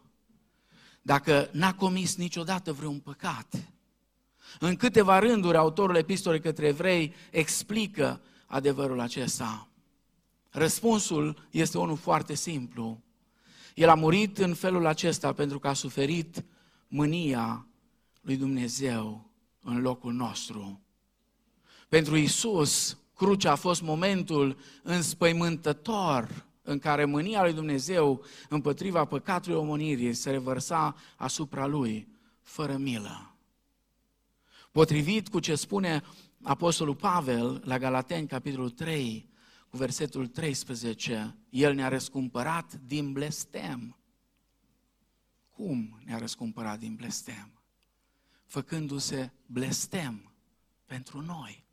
dacă 1.02 1.48
n-a 1.52 1.74
comis 1.74 2.16
niciodată 2.16 2.72
vreun 2.72 2.98
păcat? 2.98 3.74
În 4.58 4.76
câteva 4.76 5.18
rânduri, 5.18 5.56
autorul 5.56 5.96
epistolei 5.96 6.40
către 6.40 6.66
evrei 6.66 7.14
explică 7.30 8.20
adevărul 8.46 9.00
acesta. 9.00 9.68
Răspunsul 10.50 11.46
este 11.50 11.78
unul 11.78 11.96
foarte 11.96 12.34
simplu. 12.34 13.02
El 13.74 13.88
a 13.88 13.94
murit 13.94 14.38
în 14.38 14.54
felul 14.54 14.86
acesta 14.86 15.32
pentru 15.32 15.58
că 15.58 15.68
a 15.68 15.72
suferit 15.72 16.44
mânia 16.88 17.66
lui 18.20 18.36
Dumnezeu 18.36 19.30
în 19.62 19.80
locul 19.80 20.12
nostru. 20.12 20.80
Pentru 21.88 22.16
Isus, 22.16 22.96
crucea 23.22 23.52
a 23.52 23.56
fost 23.56 23.82
momentul 23.82 24.58
înspăimântător 24.82 26.46
în 26.62 26.78
care 26.78 27.04
mânia 27.04 27.42
lui 27.42 27.52
Dumnezeu 27.52 28.24
împotriva 28.48 29.04
păcatului 29.04 29.58
omonirii 29.58 30.14
se 30.14 30.30
revărsa 30.30 30.96
asupra 31.16 31.66
lui, 31.66 32.08
fără 32.40 32.76
milă. 32.76 33.36
Potrivit 34.70 35.28
cu 35.28 35.40
ce 35.40 35.54
spune 35.54 36.02
Apostolul 36.42 36.94
Pavel 36.94 37.62
la 37.64 37.78
Galateni, 37.78 38.26
capitolul 38.26 38.70
3, 38.70 39.28
cu 39.68 39.76
versetul 39.76 40.26
13, 40.26 41.36
El 41.50 41.74
ne-a 41.74 41.88
răscumpărat 41.88 42.80
din 42.86 43.12
blestem. 43.12 43.96
Cum 45.50 46.00
ne-a 46.04 46.18
răscumpărat 46.18 46.78
din 46.78 46.94
blestem? 46.94 47.50
Făcându-se 48.46 49.32
blestem 49.46 50.32
pentru 50.86 51.20
noi. 51.20 51.64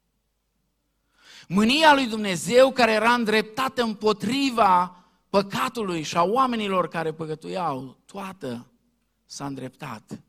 Mânia 1.48 1.94
lui 1.94 2.08
Dumnezeu 2.08 2.72
care 2.72 2.92
era 2.92 3.14
îndreptată 3.14 3.82
împotriva 3.82 5.04
păcatului 5.30 6.04
și 6.04 6.18
a 6.18 6.24
oamenilor 6.24 6.88
care 6.88 7.14
păcătuiau, 7.14 7.98
toată 8.06 8.72
s-a 9.26 9.46
îndreptat 9.46 10.22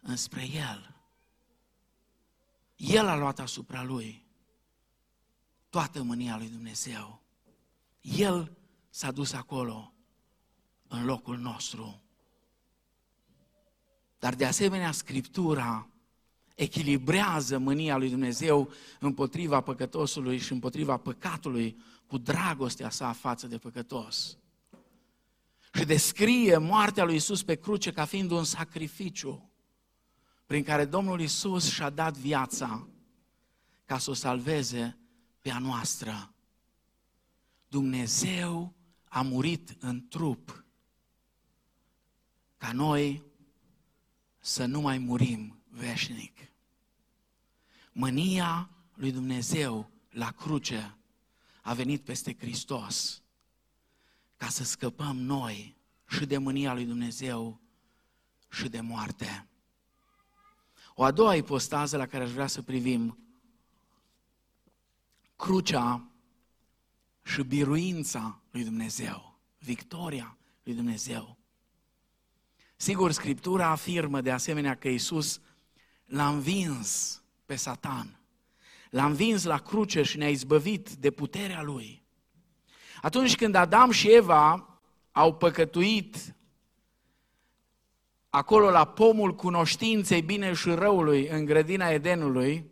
înspre 0.00 0.42
El. 0.52 0.94
El 2.76 3.06
a 3.08 3.16
luat 3.16 3.38
asupra 3.38 3.82
Lui 3.82 4.26
toată 5.76 6.02
mânia 6.02 6.36
lui 6.36 6.48
Dumnezeu. 6.48 7.22
El 8.00 8.56
s-a 8.88 9.10
dus 9.10 9.32
acolo, 9.32 9.92
în 10.88 11.04
locul 11.04 11.38
nostru. 11.38 12.02
Dar 14.18 14.34
de 14.34 14.46
asemenea, 14.46 14.92
Scriptura 14.92 15.88
echilibrează 16.56 17.58
mânia 17.58 17.96
lui 17.96 18.08
Dumnezeu 18.08 18.70
împotriva 19.00 19.60
păcătosului 19.60 20.38
și 20.38 20.52
împotriva 20.52 20.96
păcatului 20.96 21.76
cu 22.06 22.18
dragostea 22.18 22.90
sa 22.90 23.12
față 23.12 23.46
de 23.46 23.58
păcătos. 23.58 24.38
Și 25.74 25.84
descrie 25.84 26.56
moartea 26.56 27.04
lui 27.04 27.14
Isus 27.14 27.42
pe 27.42 27.54
cruce 27.54 27.92
ca 27.92 28.04
fiind 28.04 28.30
un 28.30 28.44
sacrificiu 28.44 29.50
prin 30.46 30.62
care 30.62 30.84
Domnul 30.84 31.20
Isus 31.20 31.70
și-a 31.70 31.90
dat 31.90 32.16
viața 32.16 32.88
ca 33.84 33.98
să 33.98 34.10
o 34.10 34.14
salveze 34.14 34.98
pe 35.40 35.50
a 35.50 35.58
noastră. 35.58 36.34
Dumnezeu 37.68 38.74
a 39.08 39.22
murit 39.22 39.76
în 39.80 40.08
trup 40.08 40.64
ca 42.56 42.72
noi 42.72 43.22
să 44.38 44.64
nu 44.64 44.80
mai 44.80 44.98
murim 44.98 45.55
veșnic. 45.76 46.38
Mânia 47.92 48.70
lui 48.94 49.12
Dumnezeu 49.12 49.90
la 50.10 50.30
cruce 50.30 50.96
a 51.62 51.74
venit 51.74 52.02
peste 52.02 52.36
Hristos 52.38 53.22
ca 54.36 54.48
să 54.48 54.64
scăpăm 54.64 55.16
noi 55.16 55.76
și 56.08 56.26
de 56.26 56.38
mânia 56.38 56.72
lui 56.74 56.84
Dumnezeu 56.84 57.60
și 58.50 58.68
de 58.68 58.80
moarte. 58.80 59.46
O 60.94 61.02
a 61.02 61.10
doua 61.10 61.34
ipostază 61.34 61.96
la 61.96 62.06
care 62.06 62.24
aș 62.24 62.30
vrea 62.30 62.46
să 62.46 62.62
privim, 62.62 63.18
crucea 65.36 66.10
și 67.22 67.42
biruința 67.42 68.40
lui 68.50 68.64
Dumnezeu, 68.64 69.38
victoria 69.58 70.36
lui 70.62 70.74
Dumnezeu. 70.74 71.36
Sigur, 72.76 73.12
Scriptura 73.12 73.66
afirmă 73.66 74.20
de 74.20 74.30
asemenea 74.30 74.76
că 74.76 74.88
Isus 74.88 75.40
l-a 76.06 76.28
învins 76.28 77.22
pe 77.46 77.56
Satan. 77.56 78.18
L-a 78.90 79.04
învins 79.04 79.44
la 79.44 79.58
cruce 79.58 80.02
și 80.02 80.16
ne-a 80.16 80.30
izbăvit 80.30 80.90
de 80.90 81.10
puterea 81.10 81.62
lui. 81.62 82.02
Atunci 83.02 83.36
când 83.36 83.54
Adam 83.54 83.90
și 83.90 84.12
Eva 84.12 84.68
au 85.12 85.34
păcătuit 85.34 86.34
acolo 88.30 88.70
la 88.70 88.84
pomul 88.84 89.34
cunoștinței 89.34 90.22
bine 90.22 90.52
și 90.52 90.68
răului 90.68 91.26
în 91.28 91.44
grădina 91.44 91.88
Edenului, 91.88 92.70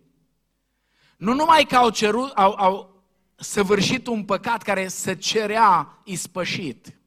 nu 1.17 1.35
numai 1.35 1.65
că 1.65 1.77
au, 1.77 1.91
cerut, 1.91 2.33
au, 2.35 2.55
au 2.59 3.05
săvârșit 3.35 4.07
un 4.07 4.25
păcat 4.25 4.63
care 4.63 4.89
se 4.89 5.15
cerea 5.15 5.99
ispășit, 6.05 6.99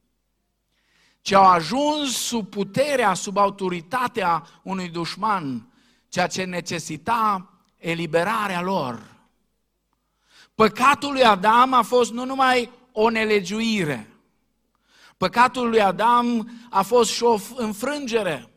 ci 1.21 1.31
au 1.31 1.43
ajuns 1.43 2.17
sub 2.17 2.49
puterea, 2.49 3.13
sub 3.13 3.37
autoritatea 3.37 4.47
unui 4.63 4.89
dușman, 4.89 5.71
ceea 6.17 6.29
ce 6.29 6.43
necesita 6.43 7.49
eliberarea 7.77 8.61
lor. 8.61 9.15
Păcatul 10.55 11.11
lui 11.11 11.23
Adam 11.23 11.73
a 11.73 11.81
fost 11.81 12.11
nu 12.11 12.25
numai 12.25 12.71
o 12.91 13.09
nelegiuire, 13.09 14.09
păcatul 15.17 15.69
lui 15.69 15.81
Adam 15.81 16.51
a 16.69 16.81
fost 16.81 17.11
și 17.11 17.23
o 17.23 17.37
înfrângere. 17.55 18.49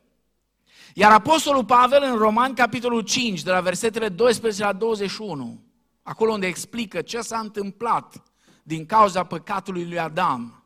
Iar 0.95 1.13
Apostolul 1.13 1.65
Pavel 1.65 2.03
în 2.03 2.17
Roman, 2.17 2.55
capitolul 2.55 3.01
5, 3.01 3.43
de 3.43 3.51
la 3.51 3.61
versetele 3.61 4.09
12 4.09 4.63
la 4.63 4.73
21, 4.73 5.61
acolo 6.03 6.33
unde 6.33 6.47
explică 6.47 7.03
ce 7.03 7.21
s-a 7.21 7.39
întâmplat 7.39 8.23
din 8.63 8.87
cauza 8.87 9.25
păcatului 9.25 9.89
lui 9.89 9.99
Adam, 9.99 10.63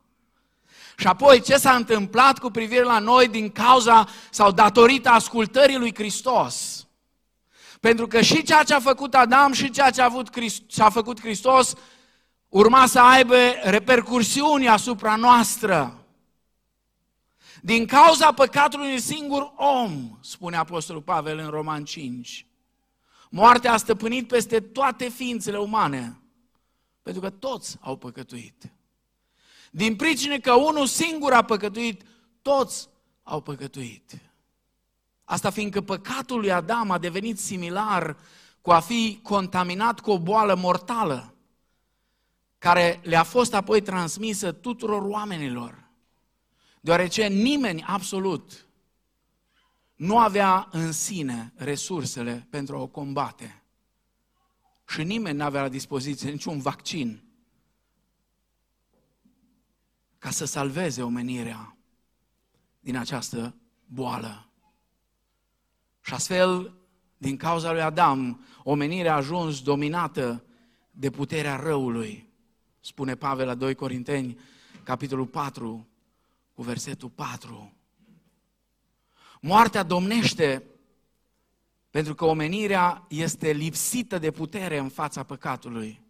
și 0.96 1.06
apoi 1.06 1.40
ce 1.40 1.56
s-a 1.56 1.74
întâmplat 1.74 2.38
cu 2.38 2.50
privire 2.50 2.82
la 2.82 2.98
noi 2.98 3.28
din 3.28 3.50
cauza 3.50 4.08
sau 4.30 4.52
datorită 4.52 5.08
ascultării 5.08 5.78
lui 5.78 5.94
Hristos. 5.94 6.83
Pentru 7.84 8.06
că 8.06 8.20
și 8.20 8.42
ceea 8.42 8.62
ce 8.62 8.74
a 8.74 8.80
făcut 8.80 9.14
Adam 9.14 9.52
și 9.52 9.70
ceea 9.70 9.90
ce 9.90 10.00
a, 10.00 10.04
avut 10.04 10.28
Christ, 10.28 10.66
ce 10.66 10.82
a 10.82 10.90
făcut 10.90 11.20
Hristos 11.20 11.74
urma 12.48 12.86
să 12.86 13.00
aibă 13.00 13.36
repercursiuni 13.62 14.68
asupra 14.68 15.16
noastră. 15.16 16.06
Din 17.62 17.86
cauza 17.86 18.32
păcatului 18.32 18.86
unui 18.86 19.00
singur 19.00 19.52
om, 19.56 20.18
spune 20.20 20.56
Apostolul 20.56 21.02
Pavel 21.02 21.38
în 21.38 21.48
Roman 21.48 21.84
5, 21.84 22.46
moartea 23.30 23.72
a 23.72 23.76
stăpânit 23.76 24.28
peste 24.28 24.60
toate 24.60 25.08
ființele 25.08 25.58
umane, 25.58 26.20
pentru 27.02 27.22
că 27.22 27.30
toți 27.30 27.76
au 27.80 27.96
păcătuit. 27.96 28.72
Din 29.70 29.96
pricine 29.96 30.38
că 30.38 30.54
unul 30.54 30.86
singur 30.86 31.32
a 31.32 31.42
păcătuit, 31.42 32.02
toți 32.42 32.88
au 33.22 33.40
păcătuit. 33.40 34.18
Asta 35.24 35.50
fiindcă 35.50 35.80
păcatul 35.80 36.40
lui 36.40 36.52
Adam 36.52 36.90
a 36.90 36.98
devenit 36.98 37.38
similar 37.38 38.16
cu 38.60 38.70
a 38.70 38.80
fi 38.80 39.18
contaminat 39.22 40.00
cu 40.00 40.10
o 40.10 40.18
boală 40.18 40.54
mortală, 40.54 41.34
care 42.58 43.00
le-a 43.02 43.22
fost 43.22 43.54
apoi 43.54 43.80
transmisă 43.80 44.52
tuturor 44.52 45.02
oamenilor, 45.02 45.88
deoarece 46.80 47.26
nimeni 47.26 47.82
absolut 47.82 48.66
nu 49.94 50.18
avea 50.18 50.68
în 50.70 50.92
sine 50.92 51.52
resursele 51.56 52.46
pentru 52.50 52.76
a 52.76 52.80
o 52.80 52.86
combate. 52.86 53.62
Și 54.86 55.02
nimeni 55.02 55.36
nu 55.36 55.44
avea 55.44 55.62
la 55.62 55.68
dispoziție 55.68 56.30
niciun 56.30 56.60
vaccin 56.60 57.22
ca 60.18 60.30
să 60.30 60.44
salveze 60.44 61.02
omenirea 61.02 61.76
din 62.80 62.96
această 62.96 63.54
boală. 63.86 64.48
Și 66.04 66.14
astfel, 66.14 66.74
din 67.16 67.36
cauza 67.36 67.72
lui 67.72 67.80
Adam, 67.80 68.44
omenirea 68.62 69.12
a 69.12 69.16
ajuns 69.16 69.62
dominată 69.62 70.44
de 70.90 71.10
puterea 71.10 71.56
răului. 71.56 72.32
Spune 72.80 73.14
Pavel 73.14 73.46
la 73.46 73.54
2 73.54 73.74
Corinteni, 73.74 74.38
capitolul 74.82 75.26
4, 75.26 75.88
cu 76.52 76.62
versetul 76.62 77.08
4. 77.08 77.72
Moartea 79.40 79.82
domnește 79.82 80.62
pentru 81.90 82.14
că 82.14 82.24
omenirea 82.24 83.04
este 83.08 83.52
lipsită 83.52 84.18
de 84.18 84.30
putere 84.30 84.78
în 84.78 84.88
fața 84.88 85.22
păcatului, 85.22 86.02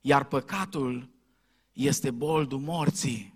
iar 0.00 0.24
păcatul 0.24 1.10
este 1.72 2.10
boldul 2.10 2.58
morții. 2.58 3.34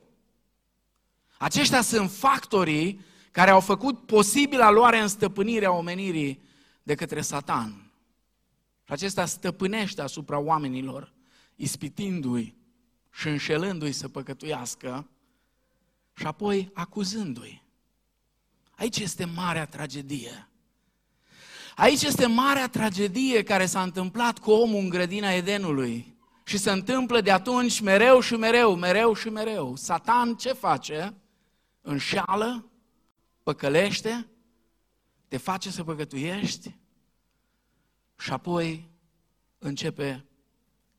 Aceștia 1.38 1.82
sunt 1.82 2.10
factorii 2.10 3.00
care 3.32 3.50
au 3.50 3.60
făcut 3.60 4.06
posibilă 4.06 4.70
luarea 4.70 5.02
în 5.02 5.08
stăpânire 5.08 5.66
a 5.66 5.70
omenirii 5.70 6.42
de 6.82 6.94
către 6.94 7.20
Satan. 7.20 7.90
Și 8.84 8.92
acesta 8.92 9.26
stăpânește 9.26 10.02
asupra 10.02 10.38
oamenilor, 10.38 11.12
ispitindu-i 11.56 12.56
și 13.10 13.28
înșelându-i 13.28 13.92
să 13.92 14.08
păcătuiască 14.08 15.08
și 16.14 16.26
apoi 16.26 16.70
acuzându-i. 16.72 17.62
Aici 18.76 18.98
este 18.98 19.24
marea 19.24 19.66
tragedie. 19.66 20.48
Aici 21.76 22.02
este 22.02 22.26
marea 22.26 22.68
tragedie 22.68 23.42
care 23.42 23.66
s-a 23.66 23.82
întâmplat 23.82 24.38
cu 24.38 24.50
omul 24.50 24.80
în 24.80 24.88
grădina 24.88 25.32
Edenului. 25.32 26.16
Și 26.44 26.58
se 26.58 26.70
întâmplă 26.70 27.20
de 27.20 27.30
atunci 27.30 27.80
mereu 27.80 28.20
și 28.20 28.34
mereu, 28.34 28.74
mereu 28.74 29.14
și 29.14 29.28
mereu. 29.28 29.76
Satan 29.76 30.34
ce 30.34 30.52
face? 30.52 31.14
înșeală, 31.82 32.71
păcălește, 33.42 34.28
te 35.28 35.36
face 35.36 35.70
să 35.70 35.84
păcătuiești 35.84 36.76
și 38.18 38.32
apoi 38.32 38.90
începe 39.58 40.24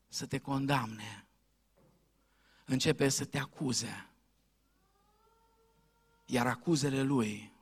să 0.08 0.26
te 0.26 0.38
condamne, 0.38 1.26
începe 2.64 3.08
să 3.08 3.24
te 3.24 3.38
acuze. 3.38 4.08
Iar 6.26 6.46
acuzele 6.46 7.02
lui 7.02 7.52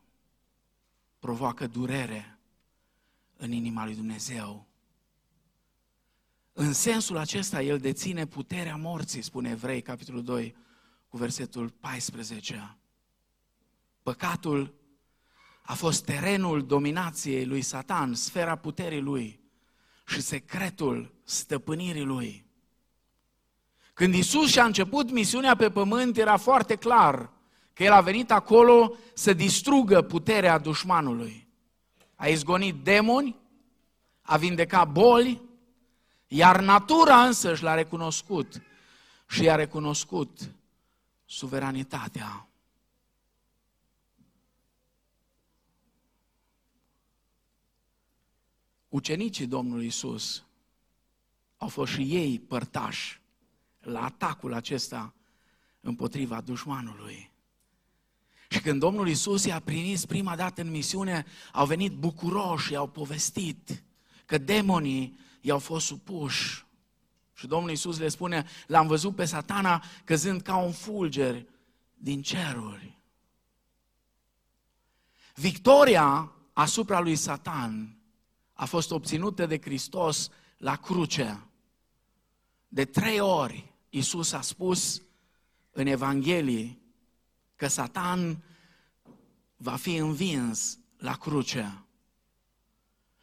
provoacă 1.18 1.66
durere 1.66 2.38
în 3.36 3.52
inima 3.52 3.84
lui 3.84 3.94
Dumnezeu. 3.94 4.66
În 6.52 6.72
sensul 6.72 7.16
acesta, 7.16 7.62
el 7.62 7.78
deține 7.78 8.26
puterea 8.26 8.76
morții, 8.76 9.22
spune 9.22 9.50
Evrei, 9.50 9.82
capitolul 9.82 10.22
2, 10.22 10.56
cu 11.08 11.16
versetul 11.16 11.70
14. 11.70 12.76
Păcatul 14.02 14.74
a 15.62 15.74
fost 15.74 16.04
terenul 16.04 16.66
dominației 16.66 17.44
lui 17.44 17.62
Satan, 17.62 18.14
sfera 18.14 18.56
puterii 18.56 19.00
lui 19.00 19.40
și 20.06 20.20
secretul 20.20 21.12
stăpânirii 21.24 22.04
lui. 22.04 22.46
Când 23.94 24.14
Isus 24.14 24.50
și-a 24.50 24.64
început 24.64 25.10
misiunea 25.10 25.56
pe 25.56 25.70
pământ, 25.70 26.16
era 26.16 26.36
foarte 26.36 26.74
clar 26.74 27.30
că 27.72 27.82
El 27.82 27.92
a 27.92 28.00
venit 28.00 28.30
acolo 28.30 28.96
să 29.14 29.32
distrugă 29.32 30.02
puterea 30.02 30.58
dușmanului. 30.58 31.48
A 32.14 32.26
izgonit 32.26 32.74
demoni, 32.84 33.36
a 34.22 34.36
vindecat 34.36 34.92
boli, 34.92 35.42
iar 36.26 36.60
natura 36.60 37.24
însă 37.24 37.54
și 37.54 37.62
l-a 37.62 37.74
recunoscut 37.74 38.62
și 39.28 39.42
i-a 39.42 39.54
recunoscut 39.54 40.38
suveranitatea. 41.24 42.46
Ucenicii 48.92 49.46
Domnului 49.46 49.86
Isus 49.86 50.44
au 51.56 51.68
fost 51.68 51.92
și 51.92 52.00
ei 52.00 52.38
părtași 52.38 53.20
la 53.80 54.04
atacul 54.04 54.52
acesta 54.54 55.14
împotriva 55.80 56.40
dușmanului. 56.40 57.30
Și 58.48 58.60
când 58.60 58.80
Domnul 58.80 59.08
Isus 59.08 59.44
i-a 59.44 59.60
primit 59.60 60.04
prima 60.04 60.36
dată 60.36 60.60
în 60.60 60.70
misiune, 60.70 61.26
au 61.52 61.66
venit 61.66 61.92
bucuroși 61.92 62.66
și 62.66 62.76
au 62.76 62.88
povestit 62.88 63.82
că 64.26 64.38
demonii 64.38 65.18
i-au 65.40 65.58
fost 65.58 65.86
supuși. 65.86 66.66
Și 67.34 67.46
Domnul 67.46 67.70
Isus 67.70 67.98
le 67.98 68.08
spune, 68.08 68.46
l-am 68.66 68.86
văzut 68.86 69.14
pe 69.14 69.24
satana 69.24 69.84
căzând 70.04 70.40
ca 70.40 70.56
un 70.56 70.72
fulger 70.72 71.46
din 71.94 72.22
ceruri. 72.22 72.98
Victoria 75.34 76.32
asupra 76.52 77.00
lui 77.00 77.16
Satan 77.16 77.96
a 78.62 78.64
fost 78.64 78.90
obținută 78.90 79.46
de 79.46 79.60
Hristos 79.60 80.28
la 80.56 80.76
cruce. 80.76 81.46
De 82.68 82.84
trei 82.84 83.20
ori 83.20 83.72
Isus 83.88 84.32
a 84.32 84.40
spus 84.40 85.02
în 85.70 85.86
Evanghelie 85.86 86.78
că 87.56 87.66
Satan 87.66 88.44
va 89.56 89.76
fi 89.76 89.96
învins 89.96 90.78
la 90.96 91.12
cruce. 91.12 91.84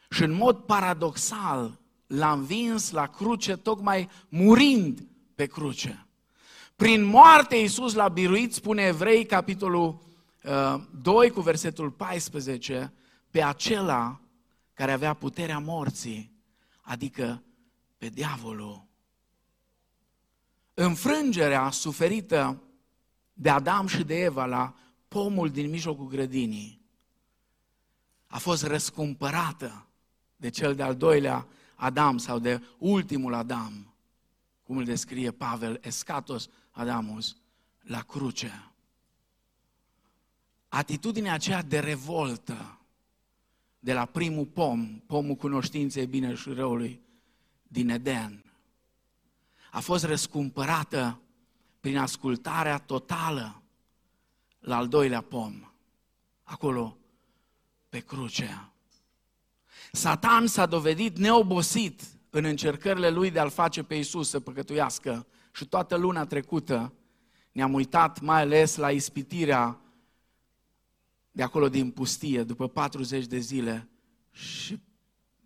Și 0.09 0.23
în 0.23 0.31
mod 0.31 0.57
paradoxal 0.57 1.79
l-a 2.07 2.31
învins 2.31 2.91
la 2.91 3.07
cruce 3.07 3.55
tocmai 3.55 4.09
murind 4.29 5.07
pe 5.35 5.45
cruce. 5.45 6.07
Prin 6.75 7.03
moarte 7.03 7.55
Iisus 7.55 7.93
l-a 7.93 8.07
biruit, 8.07 8.53
spune 8.53 8.81
Evrei, 8.81 9.25
capitolul 9.25 10.01
uh, 10.43 10.81
2 11.01 11.29
cu 11.29 11.41
versetul 11.41 11.91
14, 11.91 12.93
pe 13.31 13.43
acela 13.43 14.21
care 14.79 14.91
avea 14.91 15.13
puterea 15.13 15.59
morții, 15.59 16.31
adică 16.81 17.43
pe 17.97 18.09
diavolul. 18.09 18.87
Înfrângerea 20.73 21.69
suferită 21.69 22.63
de 23.33 23.49
Adam 23.49 23.87
și 23.87 24.03
de 24.03 24.15
Eva 24.23 24.45
la 24.45 24.75
pomul 25.07 25.49
din 25.49 25.69
mijlocul 25.69 26.07
grădinii 26.07 26.81
a 28.27 28.37
fost 28.37 28.63
răscumpărată 28.63 29.87
de 30.35 30.49
cel 30.49 30.75
de-al 30.75 30.95
doilea 30.95 31.47
Adam 31.75 32.17
sau 32.17 32.39
de 32.39 32.63
ultimul 32.77 33.33
Adam, 33.33 33.93
cum 34.63 34.77
îl 34.77 34.83
descrie 34.85 35.31
Pavel, 35.31 35.79
Escatos 35.81 36.49
Adamus, 36.71 37.37
la 37.81 38.01
cruce. 38.01 38.71
Atitudinea 40.67 41.33
aceea 41.33 41.61
de 41.61 41.79
revoltă 41.79 42.78
de 43.79 43.93
la 43.93 44.05
primul 44.05 44.45
pom, 44.45 44.99
pomul 45.05 45.35
cunoștinței 45.35 46.05
bine 46.05 46.35
și 46.35 46.49
răului 46.49 47.01
din 47.67 47.89
Eden, 47.89 48.43
a 49.71 49.79
fost 49.79 50.03
răscumpărată 50.03 51.21
prin 51.79 51.97
ascultarea 51.97 52.77
totală 52.77 53.61
la 54.59 54.77
al 54.77 54.87
doilea 54.87 55.21
pom, 55.21 55.71
acolo 56.43 56.97
pe 57.89 57.99
cruce. 57.99 58.71
Satan 59.91 60.47
s-a 60.47 60.65
dovedit 60.65 61.17
neobosit 61.17 62.01
în 62.29 62.43
încercările 62.43 63.09
lui 63.09 63.31
de 63.31 63.39
a-l 63.39 63.49
face 63.49 63.83
pe 63.83 63.95
Isus 63.95 64.29
să 64.29 64.39
păcătuiască 64.39 65.27
și 65.51 65.65
toată 65.65 65.95
luna 65.95 66.25
trecută 66.25 66.93
ne-am 67.51 67.73
uitat 67.73 68.19
mai 68.19 68.41
ales 68.41 68.75
la 68.75 68.91
ispitirea 68.91 69.79
de 71.31 71.43
acolo 71.43 71.69
din 71.69 71.91
pustie, 71.91 72.43
după 72.43 72.67
40 72.67 73.25
de 73.25 73.37
zile 73.37 73.89
și 74.31 74.79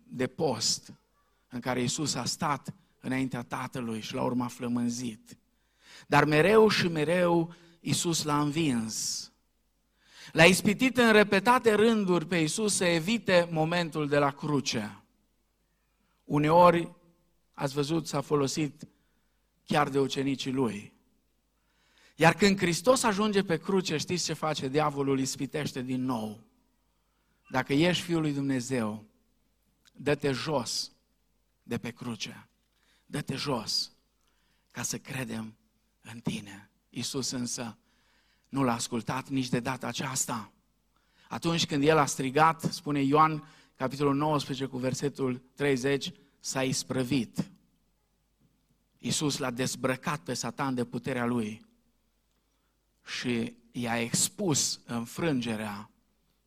de 0.08 0.26
post, 0.26 0.92
în 1.48 1.60
care 1.60 1.82
Isus 1.82 2.14
a 2.14 2.24
stat 2.24 2.74
înaintea 3.00 3.42
Tatălui 3.42 4.00
și 4.00 4.14
la 4.14 4.22
urma 4.22 4.46
flămânzit. 4.46 5.38
Dar 6.06 6.24
mereu 6.24 6.68
și 6.68 6.88
mereu 6.88 7.54
Isus 7.80 8.22
l-a 8.22 8.40
învins. 8.40 9.28
L-a 10.32 10.44
ispitit 10.44 10.96
în 10.96 11.12
repetate 11.12 11.74
rânduri 11.74 12.26
pe 12.26 12.36
Isus 12.36 12.74
să 12.74 12.84
evite 12.84 13.48
momentul 13.50 14.08
de 14.08 14.18
la 14.18 14.30
cruce. 14.30 15.02
Uneori, 16.24 16.94
ați 17.52 17.74
văzut, 17.74 18.06
s-a 18.06 18.20
folosit 18.20 18.88
chiar 19.64 19.88
de 19.88 19.98
ucenicii 19.98 20.52
lui. 20.52 20.93
Iar 22.14 22.34
când 22.34 22.58
Hristos 22.58 23.02
ajunge 23.02 23.42
pe 23.42 23.58
cruce, 23.58 23.96
știți 23.96 24.24
ce 24.24 24.32
face? 24.32 24.68
Diavolul 24.68 25.20
ispitește 25.20 25.82
din 25.82 26.04
nou. 26.04 26.40
Dacă 27.50 27.72
ești 27.72 28.02
Fiul 28.02 28.20
lui 28.20 28.32
Dumnezeu, 28.32 29.04
dă-te 29.92 30.32
jos 30.32 30.92
de 31.62 31.78
pe 31.78 31.90
cruce. 31.90 32.48
Dă-te 33.06 33.34
jos 33.34 33.92
ca 34.70 34.82
să 34.82 34.98
credem 34.98 35.56
în 36.00 36.20
tine. 36.20 36.70
Iisus 36.90 37.30
însă 37.30 37.78
nu 38.48 38.62
l-a 38.62 38.74
ascultat 38.74 39.28
nici 39.28 39.48
de 39.48 39.60
data 39.60 39.86
aceasta. 39.86 40.52
Atunci 41.28 41.66
când 41.66 41.84
el 41.84 41.98
a 41.98 42.06
strigat, 42.06 42.60
spune 42.60 43.02
Ioan, 43.02 43.48
capitolul 43.74 44.14
19 44.14 44.66
cu 44.66 44.76
versetul 44.76 45.42
30, 45.54 46.12
s-a 46.40 46.62
isprăvit. 46.62 47.50
Iisus 48.98 49.38
l-a 49.38 49.50
dezbrăcat 49.50 50.20
pe 50.20 50.34
Satan 50.34 50.74
de 50.74 50.84
puterea 50.84 51.24
lui 51.24 51.64
și 53.04 53.54
i-a 53.72 54.00
expus 54.00 54.80
înfrângerea 54.86 55.90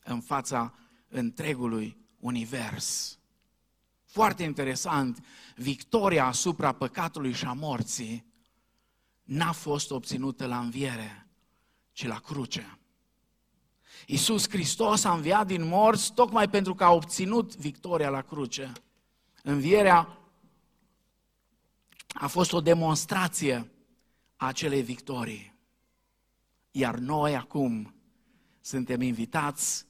în 0.04 0.22
fața 0.22 0.74
întregului 1.08 1.98
univers. 2.20 3.20
Foarte 4.06 4.44
interesant, 4.44 5.24
victoria 5.56 6.26
asupra 6.26 6.72
păcatului 6.72 7.34
și 7.34 7.46
a 7.46 7.54
morții 7.54 8.26
n-a 9.24 9.52
fost 9.52 9.92
obținută 9.92 10.46
la 10.46 10.60
înviere, 10.60 11.28
ci 11.92 12.06
la 12.06 12.20
cruce. 12.20 12.80
Iisus 14.06 14.50
Hristos 14.50 15.04
a 15.04 15.14
înviat 15.14 15.48
din 15.48 15.68
morți 15.68 16.14
tocmai 16.14 16.50
pentru 16.50 16.76
că 16.76 16.84
a 16.84 16.92
obținut 16.92 17.56
victoria 17.56 18.10
la 18.10 18.22
cruce. 18.22 18.72
Învierea 19.44 20.18
a 22.08 22.28
fost 22.28 22.54
o 22.54 22.62
demonstrație 22.62 23.72
a 24.36 24.48
acelei 24.48 24.82
victorii. 24.82 25.57
Iar 26.78 26.98
noi 26.98 27.36
acum 27.36 27.94
suntem 28.62 29.02
invitați 29.02 29.86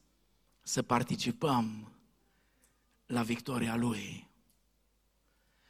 să 0.61 0.81
participăm 0.81 1.91
la 3.05 3.23
victoria 3.23 3.75
Lui. 3.75 4.29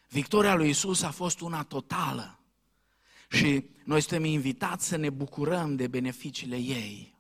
Victoria 0.10 0.56
lui 0.56 0.70
Isus 0.70 1.02
a 1.02 1.12
fost 1.12 1.40
una 1.40 1.64
totală 1.64 2.40
și 3.30 3.70
noi 3.84 4.02
suntem 4.02 4.24
invitați 4.24 4.88
să 4.88 4.96
ne 4.96 5.10
bucurăm 5.10 5.76
de 5.76 5.88
beneficiile 5.88 6.58
ei. 6.58 7.18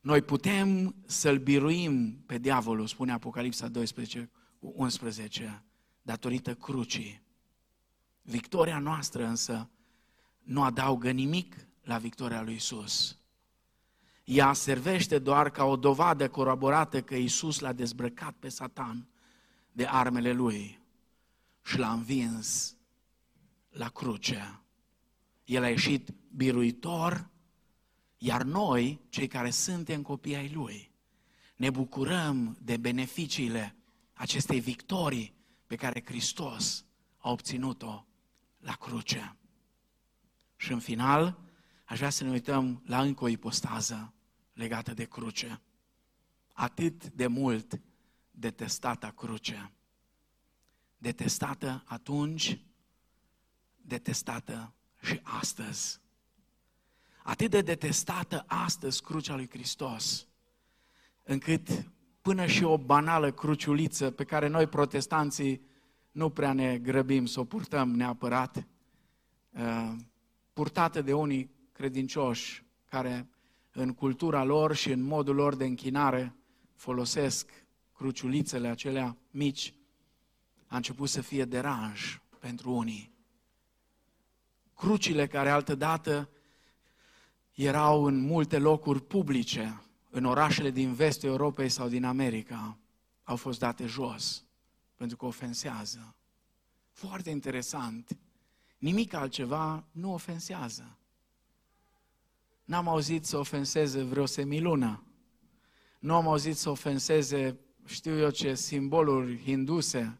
Noi 0.00 0.22
putem 0.22 0.94
să-l 1.06 1.38
biruim 1.38 2.22
pe 2.26 2.38
diavolul, 2.38 2.86
spune 2.86 3.12
Apocalipsa 3.12 3.68
12 3.68 4.30
cu 4.58 4.72
11, 4.76 5.62
datorită 6.02 6.54
crucii. 6.54 7.22
Victoria 8.22 8.78
noastră 8.78 9.26
însă 9.26 9.70
nu 10.42 10.62
adaugă 10.62 11.10
nimic 11.10 11.68
la 11.82 11.98
victoria 11.98 12.42
lui 12.42 12.54
Isus. 12.54 13.18
Ea 14.24 14.52
servește 14.52 15.18
doar 15.18 15.50
ca 15.50 15.64
o 15.64 15.76
dovadă 15.76 16.28
coroborată 16.28 17.02
că 17.02 17.14
Isus 17.14 17.58
l-a 17.58 17.72
dezbrăcat 17.72 18.34
pe 18.38 18.48
Satan 18.48 19.08
de 19.72 19.86
armele 19.86 20.32
lui 20.32 20.80
și 21.64 21.78
l-a 21.78 21.92
învins 21.92 22.76
la 23.70 23.88
cruce. 23.88 24.60
El 25.44 25.62
a 25.62 25.68
ieșit 25.68 26.08
biruitor, 26.36 27.28
iar 28.18 28.42
noi, 28.42 29.00
cei 29.08 29.26
care 29.26 29.50
suntem 29.50 30.02
copii 30.02 30.36
ai 30.36 30.52
lui, 30.52 30.90
ne 31.56 31.70
bucurăm 31.70 32.58
de 32.62 32.76
beneficiile 32.76 33.76
acestei 34.12 34.60
victorii 34.60 35.34
pe 35.66 35.76
care 35.76 36.02
Hristos 36.04 36.84
a 37.18 37.30
obținut-o 37.30 38.04
la 38.58 38.72
cruce. 38.72 39.36
Și 40.56 40.72
în 40.72 40.78
final, 40.78 41.38
aș 41.90 41.98
vrea 41.98 42.10
să 42.10 42.24
ne 42.24 42.30
uităm 42.30 42.82
la 42.86 43.00
încă 43.00 43.24
o 43.24 43.28
ipostază 43.28 44.12
legată 44.52 44.94
de 44.94 45.04
cruce. 45.04 45.60
Atât 46.52 47.06
de 47.06 47.26
mult 47.26 47.80
detestată 48.30 49.12
cruce. 49.16 49.72
Detestată 50.98 51.82
atunci, 51.86 52.60
detestată 53.76 54.72
și 55.02 55.20
astăzi. 55.22 56.00
Atât 57.22 57.50
de 57.50 57.60
detestată 57.60 58.44
astăzi 58.46 59.02
crucea 59.02 59.34
lui 59.34 59.48
Hristos, 59.50 60.26
încât 61.22 61.90
până 62.22 62.46
și 62.46 62.64
o 62.64 62.78
banală 62.78 63.32
cruciuliță 63.32 64.10
pe 64.10 64.24
care 64.24 64.46
noi 64.46 64.66
protestanții 64.66 65.60
nu 66.10 66.30
prea 66.30 66.52
ne 66.52 66.78
grăbim 66.78 67.26
să 67.26 67.40
o 67.40 67.44
purtăm 67.44 67.90
neapărat, 67.90 68.66
uh, 69.50 69.96
purtată 70.52 71.02
de 71.02 71.12
unii 71.12 71.58
credincioși 71.80 72.64
care 72.88 73.28
în 73.72 73.94
cultura 73.94 74.44
lor 74.44 74.74
și 74.74 74.90
în 74.90 75.02
modul 75.02 75.34
lor 75.34 75.54
de 75.54 75.64
închinare 75.64 76.34
folosesc 76.74 77.50
cruciulițele 77.92 78.68
acelea 78.68 79.16
mici, 79.30 79.74
a 80.66 80.76
început 80.76 81.08
să 81.08 81.20
fie 81.20 81.44
deranj 81.44 82.20
pentru 82.38 82.72
unii. 82.72 83.12
Crucile 84.74 85.26
care 85.26 85.50
altădată 85.50 86.28
erau 87.54 88.04
în 88.04 88.20
multe 88.20 88.58
locuri 88.58 89.02
publice, 89.02 89.82
în 90.10 90.24
orașele 90.24 90.70
din 90.70 90.92
vestul 90.92 91.28
Europei 91.28 91.68
sau 91.68 91.88
din 91.88 92.04
America, 92.04 92.78
au 93.24 93.36
fost 93.36 93.58
date 93.58 93.86
jos, 93.86 94.44
pentru 94.96 95.16
că 95.16 95.24
ofensează. 95.24 96.14
Foarte 96.90 97.30
interesant. 97.30 98.18
Nimic 98.78 99.12
altceva 99.12 99.84
nu 99.90 100.12
ofensează. 100.12 100.94
N-am 102.70 102.88
auzit 102.88 103.24
să 103.24 103.38
ofenseze 103.38 104.02
vreo 104.02 104.26
semilună. 104.26 105.02
Nu 105.98 106.14
am 106.14 106.28
auzit 106.28 106.56
să 106.56 106.70
ofenseze, 106.70 107.58
știu 107.84 108.16
eu 108.18 108.30
ce, 108.30 108.54
simboluri 108.54 109.42
hinduse 109.42 110.18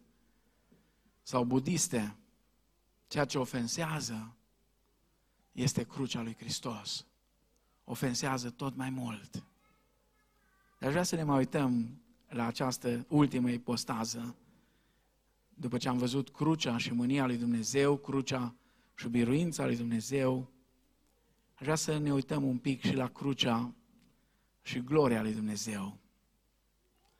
sau 1.22 1.44
budiste. 1.44 2.16
Ceea 3.06 3.24
ce 3.24 3.38
ofensează 3.38 4.36
este 5.52 5.84
crucea 5.84 6.22
lui 6.22 6.36
Hristos. 6.38 7.06
Ofensează 7.84 8.50
tot 8.50 8.76
mai 8.76 8.90
mult. 8.90 9.44
Dar 10.78 10.90
vrea 10.90 11.02
să 11.02 11.16
ne 11.16 11.22
mai 11.22 11.36
uităm 11.36 12.02
la 12.28 12.46
această 12.46 13.06
ultimă 13.08 13.50
ipostază. 13.50 14.36
După 15.54 15.78
ce 15.78 15.88
am 15.88 15.98
văzut 15.98 16.30
crucea 16.30 16.76
și 16.76 16.92
mânia 16.92 17.26
lui 17.26 17.36
Dumnezeu, 17.36 17.96
crucea 17.96 18.54
și 18.94 19.08
biruința 19.08 19.66
lui 19.66 19.76
Dumnezeu, 19.76 20.50
aș 21.60 21.66
vrea 21.66 21.78
să 21.78 21.98
ne 21.98 22.12
uităm 22.12 22.44
un 22.44 22.58
pic 22.58 22.84
și 22.84 22.94
la 22.94 23.08
crucea 23.08 23.74
și 24.62 24.80
gloria 24.80 25.22
lui 25.22 25.32
Dumnezeu. 25.32 25.98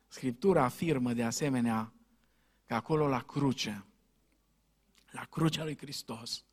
Scriptura 0.07 0.63
afirmă 0.63 1.13
de 1.13 1.23
asemenea 1.23 1.93
că 2.65 2.73
acolo 2.73 3.07
la 3.07 3.19
cruce, 3.19 3.85
la 5.11 5.27
crucea 5.29 5.63
lui 5.63 5.77
Hristos, 5.77 6.43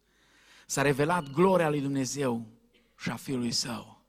s-a 0.67 0.83
revelat 0.83 1.31
gloria 1.31 1.69
lui 1.69 1.81
Dumnezeu 1.81 2.47
și 2.99 3.11
a 3.11 3.17
Fiului 3.17 3.53
Său. 3.53 4.03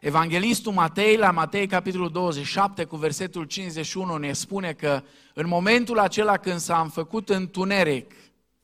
Evanghelistul 0.00 0.72
Matei, 0.72 1.16
la 1.16 1.30
Matei, 1.30 1.66
capitolul 1.66 2.10
27, 2.10 2.84
cu 2.84 2.96
versetul 2.96 3.44
51, 3.44 4.16
ne 4.16 4.32
spune 4.32 4.72
că 4.72 5.02
în 5.34 5.46
momentul 5.46 5.98
acela 5.98 6.38
când 6.38 6.58
s-a 6.58 6.88
făcut 6.88 7.28
întuneric 7.28 8.14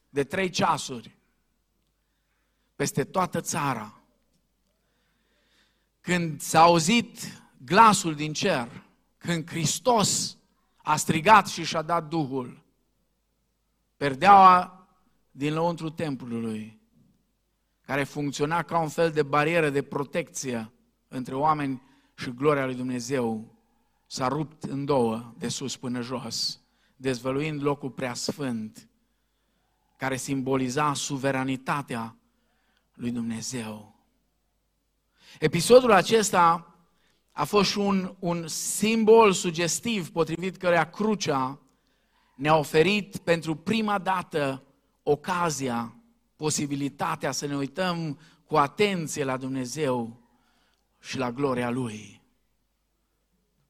de 0.09 0.25
trei 0.25 0.51
ceasuri 0.51 1.18
peste 2.79 3.05
toată 3.05 3.41
țara, 3.41 4.01
când 6.01 6.41
s-a 6.41 6.61
auzit 6.61 7.43
glasul 7.65 8.15
din 8.15 8.33
cer, 8.33 8.85
când 9.17 9.51
Hristos 9.51 10.37
a 10.77 10.97
strigat 10.97 11.47
și 11.47 11.65
și-a 11.65 11.83
dat 11.83 12.09
Duhul, 12.09 12.63
perdeaua 13.97 14.87
din 15.31 15.53
lăuntru 15.53 15.91
templului, 15.91 16.81
care 17.81 18.05
funcționa 18.05 18.63
ca 18.63 18.79
un 18.79 18.89
fel 18.89 19.11
de 19.11 19.23
barieră 19.23 19.71
de 19.71 19.83
protecție 19.83 20.73
între 21.09 21.35
oameni 21.35 21.83
și 22.15 22.31
gloria 22.31 22.65
lui 22.65 22.75
Dumnezeu, 22.75 23.55
s-a 24.07 24.29
rupt 24.29 24.63
în 24.63 24.85
două, 24.85 25.35
de 25.39 25.49
sus 25.49 25.77
până 25.77 26.01
jos, 26.01 26.61
dezvăluind 26.97 27.63
locul 27.63 27.91
preasfânt, 27.91 28.89
care 29.97 30.17
simboliza 30.17 30.95
suveranitatea 30.95 32.18
lui 32.99 33.11
Dumnezeu. 33.11 33.95
Episodul 35.39 35.93
acesta 35.93 36.75
a 37.33 37.45
fost 37.45 37.71
și 37.71 37.79
un, 37.79 38.15
un 38.19 38.49
simbol 38.49 39.33
sugestiv 39.33 40.11
potrivit 40.11 40.57
căreia 40.57 40.91
crucea 40.91 41.61
ne-a 42.35 42.57
oferit 42.57 43.17
pentru 43.17 43.55
prima 43.55 43.99
dată 43.99 44.63
ocazia, 45.03 45.97
posibilitatea 46.37 47.33
să 47.33 47.47
ne 47.47 47.57
uităm 47.57 48.19
cu 48.45 48.57
atenție 48.57 49.25
la 49.25 49.37
Dumnezeu 49.37 50.21
și 51.01 51.19
la 51.19 51.33
gloria 51.33 51.71
Lui. 51.71 52.23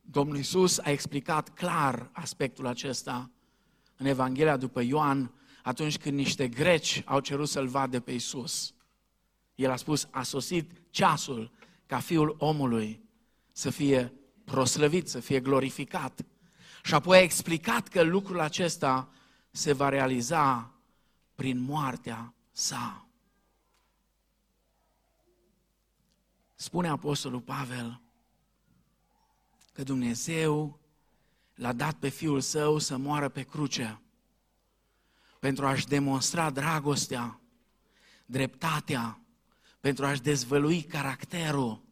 Domnul 0.01 0.37
Isus 0.37 0.79
a 0.79 0.91
explicat 0.91 1.49
clar 1.49 2.11
aspectul 2.13 2.67
acesta 2.67 3.31
în 3.97 4.07
Evanghelia 4.07 4.57
după 4.57 4.81
Ioan, 4.83 5.33
atunci 5.63 5.99
când 5.99 6.17
niște 6.17 6.49
greci 6.49 7.03
au 7.05 7.21
cerut 7.21 7.49
să-L 7.49 7.67
vadă 7.67 8.01
pe 8.01 8.13
Isus. 8.13 8.73
El 9.59 9.71
a 9.71 9.77
spus, 9.77 10.09
a 10.11 10.23
sosit 10.23 10.71
ceasul 10.91 11.51
ca 11.87 11.99
Fiul 11.99 12.37
omului 12.39 13.03
să 13.53 13.71
fie 13.71 14.13
proslăvit, 14.45 15.09
să 15.09 15.21
fie 15.21 15.41
glorificat. 15.41 16.25
Și 16.83 16.95
apoi 16.95 17.17
a 17.19 17.23
explicat 17.23 17.89
că 17.89 18.03
lucrul 18.03 18.41
acesta 18.41 19.09
se 19.51 19.73
va 19.73 19.89
realiza 19.89 20.75
prin 21.35 21.59
moartea 21.59 22.35
sa. 22.53 23.07
Spune 26.55 26.89
Apostolul 26.89 27.41
Pavel 27.41 28.01
că 29.73 29.83
Dumnezeu 29.83 30.79
l-a 31.55 31.73
dat 31.73 31.95
pe 31.95 32.09
Fiul 32.09 32.41
Său 32.41 32.79
să 32.79 32.97
moară 32.97 33.29
pe 33.29 33.43
cruce 33.43 34.01
pentru 35.39 35.67
a-și 35.67 35.87
demonstra 35.87 36.51
dragostea, 36.51 37.41
dreptatea, 38.27 39.21
pentru 39.81 40.05
a-și 40.07 40.23
dezvălui 40.23 40.83
caracterul. 40.83 41.87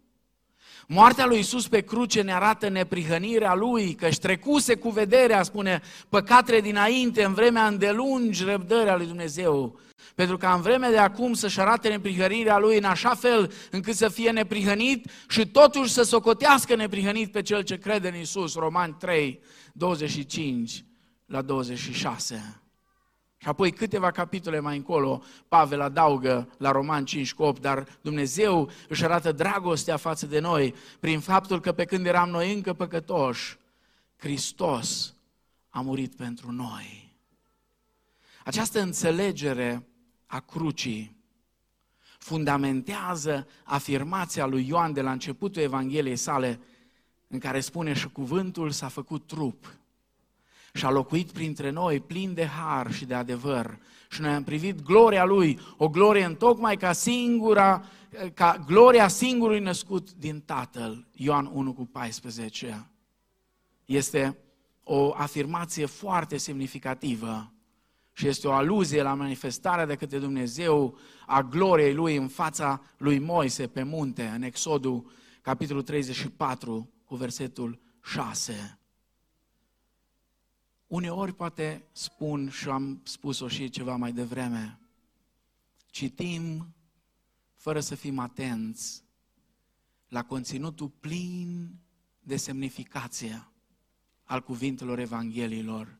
Moartea 0.89 1.27
lui 1.27 1.39
Isus 1.39 1.69
pe 1.69 1.81
cruce 1.81 2.23
ne 2.23 2.33
arată 2.33 2.69
neprihănirea 2.69 3.55
lui, 3.55 3.95
că 3.95 4.07
își 4.07 4.19
trecuse 4.19 4.75
cu 4.75 4.91
vederea, 4.91 5.43
spune, 5.43 5.83
păcatele 6.09 6.61
dinainte, 6.61 7.25
în 7.25 7.35
vremea 7.35 7.67
îndelungi 7.67 8.45
răbdării 8.45 8.97
lui 8.97 9.07
Dumnezeu 9.07 9.79
pentru 10.15 10.37
ca 10.37 10.55
în 10.55 10.61
vremea 10.61 10.91
de 10.91 10.99
acum 10.99 11.33
să-și 11.35 11.61
arate 11.61 11.89
neprihănirea 11.89 12.59
lui 12.59 12.77
în 12.77 12.85
așa 12.85 13.15
fel 13.15 13.53
încât 13.71 13.95
să 13.95 14.09
fie 14.09 14.31
neprihănit 14.31 15.11
și 15.29 15.47
totuși 15.47 15.93
să 15.93 16.03
socotească 16.03 16.75
neprihănit 16.75 17.33
pe 17.33 17.43
cel 17.43 17.63
ce 17.63 17.79
crede 17.79 18.09
în 18.09 18.21
Isus. 18.21 18.55
Romani 18.55 18.97
3, 18.99 19.41
25 19.73 20.85
la 21.27 21.43
26. 21.43 22.61
Și 23.47 23.53
apoi 23.53 23.73
câteva 23.73 24.11
capitole 24.11 24.61
mai 24.61 24.77
încolo, 24.77 25.23
Pavel 25.49 25.81
adaugă 25.81 26.49
la 26.59 26.71
Roman 26.71 27.05
5 27.05 27.35
cu 27.35 27.43
8, 27.43 27.61
dar 27.61 27.87
Dumnezeu 28.01 28.71
își 28.89 29.05
arată 29.05 29.33
dragostea 29.33 29.97
față 29.97 30.27
de 30.27 30.39
noi 30.39 30.75
prin 31.01 31.21
faptul 31.21 31.61
că 31.61 31.73
pe 31.73 31.85
când 31.85 32.07
eram 32.07 32.29
noi 32.29 32.53
încă 32.53 32.73
păcătoși, 32.73 33.59
Hristos 34.17 35.15
a 35.69 35.81
murit 35.81 36.15
pentru 36.15 36.51
noi. 36.51 37.15
Această 38.45 38.81
înțelegere 38.81 39.87
a 40.27 40.41
crucii 40.41 41.17
fundamentează 42.19 43.47
afirmația 43.65 44.47
lui 44.47 44.67
Ioan 44.69 44.93
de 44.93 45.01
la 45.01 45.13
începutul 45.13 45.63
Evangheliei 45.63 46.17
sale, 46.17 46.61
în 47.29 47.39
care 47.39 47.61
spune 47.61 47.93
și 47.93 48.09
cuvântul 48.09 48.71
s-a 48.71 48.89
făcut 48.89 49.27
trup 49.27 49.77
și 50.77 50.85
a 50.85 50.91
locuit 50.91 51.31
printre 51.31 51.71
noi 51.71 52.01
plin 52.01 52.35
de 52.35 52.47
har 52.47 52.93
și 52.93 53.05
de 53.05 53.15
adevăr. 53.15 53.79
Și 54.11 54.21
noi 54.21 54.31
am 54.31 54.45
privit 54.45 54.83
gloria 54.83 55.25
lui, 55.25 55.59
o 55.77 55.89
glorie 55.89 56.25
întocmai 56.25 56.77
ca 56.77 56.93
singura, 56.93 57.85
ca 58.35 58.65
gloria 58.67 59.09
singurului 59.09 59.61
născut 59.61 60.13
din 60.13 60.41
Tatăl, 60.41 61.07
Ioan 61.13 61.51
1 61.53 61.73
cu 61.73 61.87
14. 61.87 62.91
Este 63.85 64.39
o 64.83 65.13
afirmație 65.17 65.87
foarte 65.87 66.37
semnificativă 66.37 67.53
și 68.13 68.27
este 68.27 68.49
o 68.49 68.53
aluzie 68.53 69.03
la 69.03 69.15
manifestarea 69.15 69.87
de 69.87 69.95
către 69.95 70.19
Dumnezeu 70.19 70.99
a 71.27 71.43
gloriei 71.43 71.95
Lui 71.95 72.17
în 72.17 72.29
fața 72.29 72.83
lui 72.97 73.19
Moise 73.19 73.67
pe 73.67 73.83
munte, 73.83 74.33
în 74.35 74.43
Exodul, 74.43 75.11
capitolul 75.43 75.83
34, 75.83 76.91
cu 77.05 77.15
versetul 77.15 77.81
6. 78.03 78.79
Uneori 80.87 81.35
poate 81.35 81.85
spun 81.93 82.51
și 82.51 82.69
am 82.69 83.01
spus-o 83.05 83.49
și 83.49 83.69
ceva 83.69 83.97
mai 83.97 84.13
devreme, 84.13 84.79
citim 85.87 86.75
fără 87.55 87.81
să 87.81 87.95
fim 87.95 88.19
atenți 88.19 89.05
la 90.09 90.25
conținutul 90.25 90.89
plin 90.89 91.79
de 92.21 92.37
semnificație 92.37 93.49
al 94.25 94.43
cuvintelor 94.43 94.99
Evangheliilor 94.99 95.99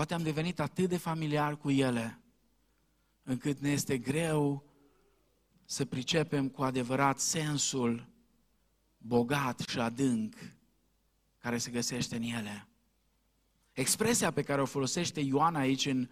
Poate 0.00 0.14
am 0.14 0.22
devenit 0.22 0.60
atât 0.60 0.88
de 0.88 0.96
familiar 0.96 1.56
cu 1.56 1.70
ele, 1.70 2.20
încât 3.22 3.60
ne 3.60 3.70
este 3.70 3.98
greu 3.98 4.64
să 5.64 5.84
pricepem 5.84 6.48
cu 6.48 6.62
adevărat 6.62 7.18
sensul 7.18 8.08
bogat 8.98 9.58
și 9.58 9.78
adânc 9.78 10.34
care 11.38 11.58
se 11.58 11.70
găsește 11.70 12.16
în 12.16 12.22
ele. 12.22 12.68
Expresia 13.80 14.30
pe 14.30 14.42
care 14.42 14.60
o 14.60 14.64
folosește 14.64 15.20
Ioan 15.20 15.54
aici 15.54 15.86
în 15.86 16.08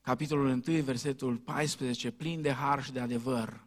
capitolul 0.00 0.62
1, 0.66 0.82
versetul 0.82 1.36
14, 1.36 2.10
plin 2.10 2.42
de 2.42 2.52
har 2.52 2.84
și 2.84 2.92
de 2.92 3.00
adevăr, 3.00 3.64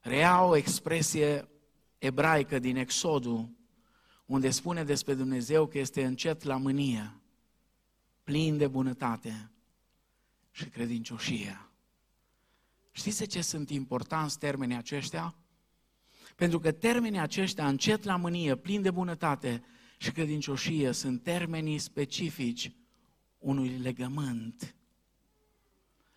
rea 0.00 0.42
o 0.42 0.56
expresie 0.56 1.48
ebraică 1.98 2.58
din 2.58 2.76
Exodul, 2.76 3.48
unde 4.26 4.50
spune 4.50 4.84
despre 4.84 5.14
Dumnezeu 5.14 5.66
că 5.66 5.78
este 5.78 6.04
încet 6.04 6.42
la 6.42 6.56
mânie 6.56 7.20
plin 8.22 8.56
de 8.56 8.66
bunătate 8.66 9.50
și 10.50 10.64
credincioșie. 10.64 11.60
Știți 12.90 13.18
de 13.18 13.26
ce 13.26 13.42
sunt 13.42 13.70
importanți 13.70 14.38
termenii 14.38 14.76
aceștia? 14.76 15.34
Pentru 16.36 16.58
că 16.58 16.72
termenii 16.72 17.20
aceștia, 17.20 17.68
încet 17.68 18.04
la 18.04 18.16
mânie, 18.16 18.56
plini 18.56 18.82
de 18.82 18.90
bunătate 18.90 19.64
și 20.02 20.12
credincioșie, 20.12 20.92
sunt 20.92 21.22
termenii 21.22 21.78
specifici 21.78 22.72
unui 23.38 23.68
legământ. 23.68 24.74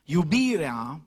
Iubirea 0.03 1.01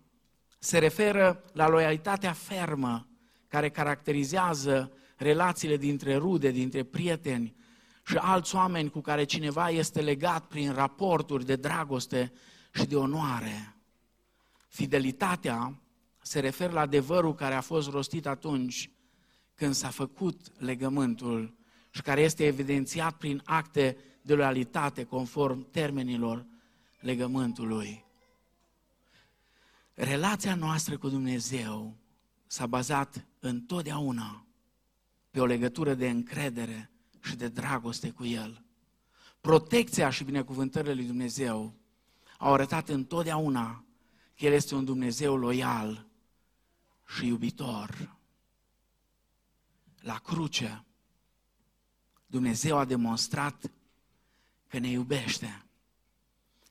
se 0.59 0.79
referă 0.79 1.45
la 1.53 1.69
loialitatea 1.69 2.33
fermă 2.33 3.09
care 3.49 3.71
caracterizează 3.71 4.93
relațiile 5.17 5.77
dintre 5.77 6.17
rude, 6.17 6.51
dintre 6.51 6.83
prieteni 6.83 7.55
și 8.07 8.17
alți 8.17 8.55
oameni 8.55 8.91
cu 8.91 9.01
care 9.01 9.25
cineva 9.25 9.71
este 9.71 10.01
legat 10.01 10.47
prin 10.47 10.73
raporturi 10.73 11.45
de 11.45 11.57
dragoste 11.57 12.33
și 12.75 12.87
de 12.87 12.97
onoare. 12.97 13.77
Fidelitatea 14.69 15.81
se 16.23 16.41
referă 16.41 16.73
la 16.73 16.81
adevărul 16.81 17.35
care 17.35 17.55
a 17.55 17.61
fost 17.61 17.89
rostit 17.89 18.27
atunci 18.27 18.91
când 19.55 19.75
s-a 19.75 19.89
făcut 19.89 20.61
legământul 20.61 21.57
și 21.97 22.03
care 22.03 22.21
este 22.21 22.47
evidențiat 22.47 23.17
prin 23.17 23.43
acte 23.45 23.97
de 24.23 24.35
loialitate 24.35 25.05
conform 25.05 25.71
termenilor 25.71 26.47
legământului. 27.01 28.05
Relația 29.95 30.55
noastră 30.55 30.99
cu 30.99 31.09
Dumnezeu 31.09 31.97
s-a 32.47 32.67
bazat 32.67 33.27
întotdeauna 33.41 34.47
pe 35.31 35.41
o 35.41 35.47
legătură 35.47 35.95
de 35.95 36.09
încredere 36.09 36.91
și 37.23 37.37
de 37.37 37.49
dragoste 37.49 38.11
cu 38.11 38.25
El. 38.25 38.63
Protecția 39.41 40.11
și 40.11 40.25
binecuvântările 40.25 40.95
lui 40.95 41.05
Dumnezeu 41.05 41.75
au 42.39 42.53
arătat 42.53 42.89
întotdeauna 42.89 43.85
că 44.39 44.45
El 44.45 44.53
este 44.53 44.75
un 44.75 44.85
Dumnezeu 44.85 45.37
loial 45.37 46.07
și 47.07 47.27
iubitor. 47.27 48.17
La 50.01 50.19
cruce, 50.19 50.86
Dumnezeu 52.37 52.79
a 52.79 52.85
demonstrat 52.85 53.71
că 54.69 54.79
ne 54.79 54.89
iubește, 54.89 55.65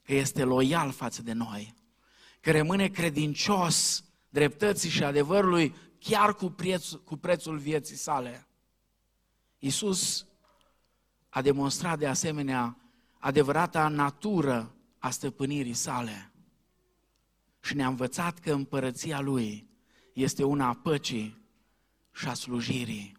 că 0.03 0.13
este 0.13 0.43
loial 0.43 0.91
față 0.91 1.21
de 1.21 1.33
noi, 1.33 1.73
că 2.41 2.51
rămâne 2.51 2.87
credincios 2.87 4.03
dreptății 4.29 4.89
și 4.89 5.03
adevărului 5.03 5.75
chiar 5.99 6.35
cu, 6.35 6.49
preț, 6.49 6.89
cu 6.89 7.17
prețul 7.17 7.57
vieții 7.57 7.95
sale. 7.95 8.47
Iisus 9.59 10.25
a 11.29 11.41
demonstrat 11.41 11.99
de 11.99 12.07
asemenea 12.07 12.77
adevărata 13.19 13.87
natură 13.87 14.75
a 14.99 15.09
stăpânirii 15.09 15.73
sale 15.73 16.31
și 17.61 17.75
ne-a 17.75 17.87
învățat 17.87 18.39
că 18.39 18.53
împărăția 18.53 19.19
Lui 19.19 19.69
este 20.13 20.43
una 20.43 20.67
a 20.67 20.73
păcii 20.73 21.41
și 22.11 22.27
a 22.27 22.33
slujirii. 22.33 23.14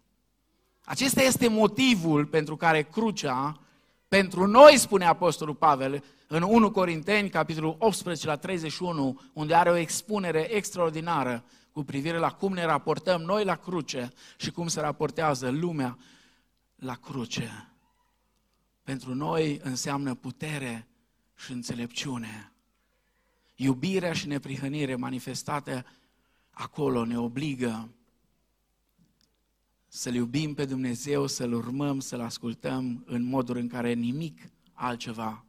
Acesta 0.88 1.22
este 1.22 1.48
motivul 1.48 2.26
pentru 2.26 2.56
care 2.56 2.82
crucea, 2.82 3.60
pentru 4.08 4.46
noi, 4.46 4.78
spune 4.78 5.04
Apostolul 5.04 5.54
Pavel, 5.54 6.04
în 6.26 6.42
1 6.42 6.70
Corinteni, 6.70 7.28
capitolul 7.28 7.76
18 7.78 8.26
la 8.26 8.36
31, 8.36 9.20
unde 9.32 9.54
are 9.54 9.70
o 9.70 9.76
expunere 9.76 10.54
extraordinară 10.54 11.44
cu 11.72 11.84
privire 11.84 12.18
la 12.18 12.30
cum 12.30 12.52
ne 12.52 12.64
raportăm 12.64 13.20
noi 13.20 13.44
la 13.44 13.56
cruce 13.56 14.12
și 14.36 14.50
cum 14.50 14.68
se 14.68 14.80
raportează 14.80 15.50
lumea 15.50 15.98
la 16.76 16.94
cruce. 16.94 17.68
Pentru 18.82 19.14
noi 19.14 19.60
înseamnă 19.62 20.14
putere 20.14 20.88
și 21.36 21.52
înțelepciune. 21.52 22.52
Iubirea 23.54 24.12
și 24.12 24.26
neprihănire 24.26 24.94
manifestate 24.94 25.84
acolo 26.50 27.04
ne 27.04 27.18
obligă 27.18 27.88
să-L 29.96 30.14
iubim 30.14 30.54
pe 30.54 30.64
Dumnezeu, 30.64 31.26
să-L 31.26 31.52
urmăm, 31.52 32.00
să-L 32.00 32.20
ascultăm 32.20 33.02
în 33.06 33.22
moduri 33.22 33.60
în 33.60 33.68
care 33.68 33.92
nimic 33.92 34.50
altceva 34.72 35.44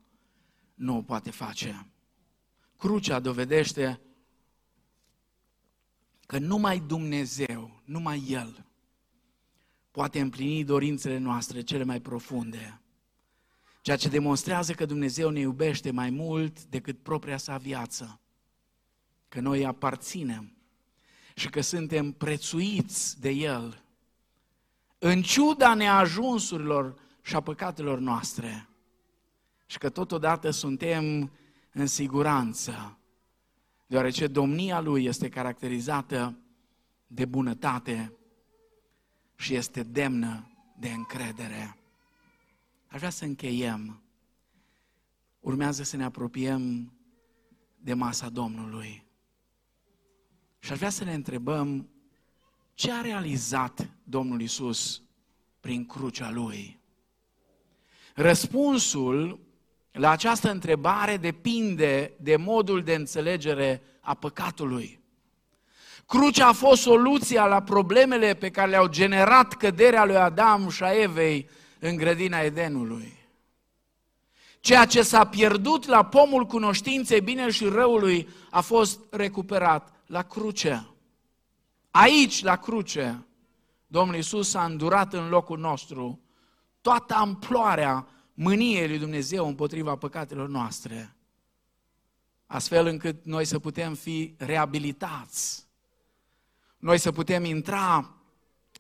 nu 0.74 0.98
o 0.98 1.02
poate 1.02 1.32
face. 1.32 1.88
Crucea 2.78 3.20
dovedește 3.20 4.02
că 6.26 6.40
numai 6.40 6.80
Dumnezeu, 6.80 7.82
numai 7.84 8.24
El, 8.28 8.66
poate 9.92 10.20
împlini 10.20 10.64
dorințele 10.64 11.18
noastre 11.18 11.62
cele 11.62 11.84
mai 11.84 12.02
profunde. 12.02 12.82
Ceea 13.82 13.98
ce 13.98 14.10
demonstrează 14.10 14.74
că 14.74 14.86
Dumnezeu 14.86 15.30
ne 15.30 15.40
iubește 15.40 15.92
mai 15.92 16.10
mult 16.10 16.64
decât 16.64 17.00
propria 17.00 17.38
sa 17.38 17.58
viață. 17.58 18.20
Că 19.28 19.40
noi 19.40 19.66
aparținem 19.66 20.58
și 21.36 21.50
că 21.50 21.62
suntem 21.62 22.12
prețuiți 22.12 23.20
de 23.20 23.30
El, 23.30 23.82
în 25.00 25.22
ciuda 25.22 25.74
neajunsurilor 25.74 27.00
și 27.22 27.36
a 27.36 27.40
păcatelor 27.40 28.00
noastre. 28.00 28.70
Și 29.66 29.78
că 29.78 29.90
totodată 29.90 30.50
suntem 30.50 31.32
în 31.74 31.88
siguranță, 31.88 32.98
deoarece 33.88 34.28
domnia 34.28 34.80
Lui 34.80 35.06
este 35.06 35.30
caracterizată 35.30 36.38
de 37.08 37.26
bunătate 37.26 38.14
și 39.36 39.56
este 39.56 39.84
demnă 39.84 40.52
de 40.80 40.90
încredere. 40.90 41.78
Aș 42.88 42.98
vrea 42.98 43.10
să 43.10 43.26
încheiem. 43.26 44.02
Urmează 45.40 45.84
să 45.84 45.98
ne 45.98 46.04
apropiem 46.04 46.94
de 47.78 47.94
masa 47.94 48.30
Domnului. 48.30 49.06
Și 50.60 50.72
aș 50.72 50.78
vrea 50.78 50.90
să 50.90 51.04
ne 51.04 51.14
întrebăm 51.14 51.90
ce 52.78 52.92
a 52.92 53.02
realizat 53.02 53.88
Domnul 54.04 54.42
Isus 54.42 55.02
prin 55.60 55.86
crucea 55.86 56.32
Lui. 56.32 56.80
Răspunsul 58.16 59.40
la 59.92 60.10
această 60.10 60.52
întrebare 60.52 61.18
depinde 61.18 62.14
de 62.20 62.36
modul 62.36 62.84
de 62.84 62.94
înțelegere 62.94 63.82
a 64.02 64.14
păcatului. 64.14 65.00
Crucea 66.06 66.48
a 66.48 66.52
fost 66.52 66.82
soluția 66.82 67.46
la 67.46 67.62
problemele 67.62 68.34
pe 68.34 68.50
care 68.50 68.70
le-au 68.70 68.88
generat 68.88 69.54
căderea 69.54 70.06
lui 70.06 70.18
Adam 70.18 70.70
și 70.70 70.84
a 70.84 71.02
Evei 71.02 71.50
în 71.80 71.96
grădina 71.96 72.40
Edenului. 72.40 73.14
Ceea 74.60 74.86
ce 74.86 75.02
s-a 75.02 75.26
pierdut 75.26 75.86
la 75.86 76.06
pomul 76.06 76.46
cunoștinței 76.46 77.22
bine 77.22 77.50
și 77.50 77.66
răului 77.66 78.30
a 78.50 78.62
fost 78.62 79.00
recuperat 79.10 80.02
la 80.06 80.22
cruce. 80.22 80.92
Aici, 82.00 82.44
la 82.44 82.56
cruce, 82.56 83.26
Domnul 83.88 84.16
Iisus 84.16 84.54
a 84.54 84.66
îndurat 84.66 85.14
în 85.14 85.30
locul 85.30 85.60
nostru 85.60 86.22
toată 86.82 87.14
amploarea 87.14 88.08
mâniei 88.34 88.88
lui 88.88 88.98
Dumnezeu 88.98 89.48
împotriva 89.48 89.96
păcatelor 89.96 90.48
noastre, 90.48 91.16
astfel 92.46 92.86
încât 92.86 93.26
noi 93.26 93.46
să 93.46 93.60
putem 93.60 93.94
fi 93.94 94.36
reabilitați, 94.38 95.68
noi 96.78 96.98
să 96.98 97.12
putem 97.12 97.44
intra 97.44 98.16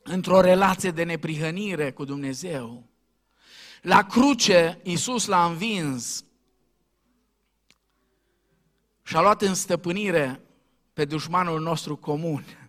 într-o 0.03 0.41
relație 0.41 0.91
de 0.91 1.03
neprihănire 1.03 1.91
cu 1.91 2.05
Dumnezeu. 2.05 2.89
La 3.82 4.03
cruce, 4.03 4.80
Iisus 4.84 5.26
l-a 5.26 5.45
învins 5.45 6.24
și 9.03 9.15
a 9.15 9.22
luat 9.22 9.41
în 9.41 9.55
stăpânire 9.55 10.41
pe 10.93 11.05
dușmanul 11.05 11.61
nostru 11.61 11.95
comun, 11.95 12.66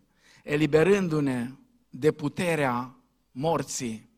eliberându-ne 0.48 1.50
de 1.90 2.12
puterea 2.12 2.96
morții 3.30 4.10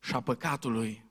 și 0.00 0.14
a 0.14 0.20
păcatului 0.20 1.04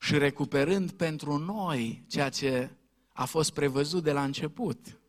și 0.00 0.18
recuperând 0.18 0.90
pentru 0.90 1.36
noi 1.36 2.04
ceea 2.06 2.28
ce 2.28 2.70
a 3.12 3.24
fost 3.24 3.52
prevăzut 3.52 4.02
de 4.02 4.12
la 4.12 4.24
început. 4.24 5.00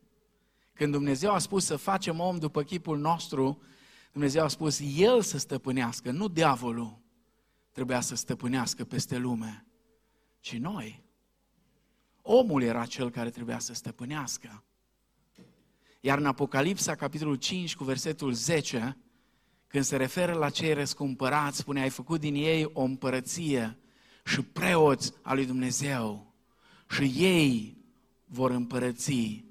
Când 0.74 0.92
Dumnezeu 0.92 1.34
a 1.34 1.38
spus 1.38 1.66
să 1.66 1.76
facem 1.76 2.20
om 2.20 2.38
după 2.38 2.64
chipul 2.64 2.98
nostru, 2.98 3.62
Dumnezeu 4.12 4.44
a 4.44 4.48
spus 4.48 4.82
El 4.96 5.22
să 5.22 5.38
stăpânească, 5.38 6.12
nu 6.12 6.28
diavolul 6.28 7.00
trebuia 7.72 8.02
să 8.02 8.16
stăpânească 8.16 8.84
peste 8.84 9.18
lume, 9.18 9.66
ci 10.40 10.58
noi. 10.58 11.04
Omul 12.22 12.62
era 12.62 12.86
cel 12.86 13.10
care 13.10 13.30
trebuia 13.30 13.60
să 13.60 13.74
stăpânească. 13.74 14.64
Iar 16.00 16.18
în 16.18 16.26
Apocalipsa, 16.26 16.96
capitolul 16.96 17.36
5, 17.36 17.76
cu 17.76 17.84
versetul 17.84 18.34
10, 18.34 18.98
când 19.68 19.84
se 19.84 19.96
referă 19.96 20.34
la 20.34 20.50
cei 20.50 20.74
răscumpărați, 20.74 21.58
spune, 21.58 21.82
ai 21.82 21.90
făcut 21.90 22.20
din 22.20 22.36
ei 22.36 22.70
o 22.74 22.82
împărăție 22.82 23.78
și 24.26 24.42
preoți 24.42 25.14
al 25.22 25.36
lui 25.36 25.46
Dumnezeu 25.46 26.34
și 26.90 27.04
ei 27.04 27.78
vor 28.26 28.52
împărăți 28.52 29.44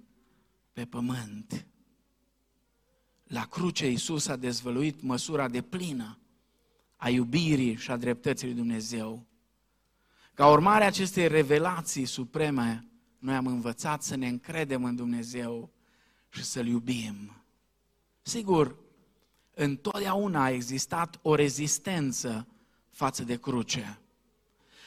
pe 0.72 0.84
pământ. 0.84 1.66
La 3.24 3.46
cruce 3.46 3.90
Iisus 3.90 4.26
a 4.26 4.36
dezvăluit 4.36 5.03
măsura 5.03 5.49
de 5.49 5.62
plină 5.62 6.18
a 6.96 7.09
iubirii 7.09 7.76
și 7.76 7.90
a 7.90 7.96
dreptății 7.96 8.46
lui 8.46 8.57
Dumnezeu. 8.57 9.26
Ca 10.34 10.51
urmare 10.51 10.84
a 10.84 10.86
acestei 10.86 11.28
revelații 11.28 12.05
supreme, 12.05 12.86
noi 13.18 13.34
am 13.34 13.46
învățat 13.46 14.03
să 14.03 14.16
ne 14.16 14.28
încredem 14.28 14.84
în 14.84 14.96
Dumnezeu 14.96 15.72
și 16.29 16.45
să-L 16.45 16.66
iubim. 16.66 17.43
Sigur, 18.22 18.76
întotdeauna 19.55 20.43
a 20.43 20.51
existat 20.51 21.18
o 21.22 21.35
rezistență 21.35 22.47
față 22.91 23.22
de 23.22 23.37
cruce. 23.37 23.99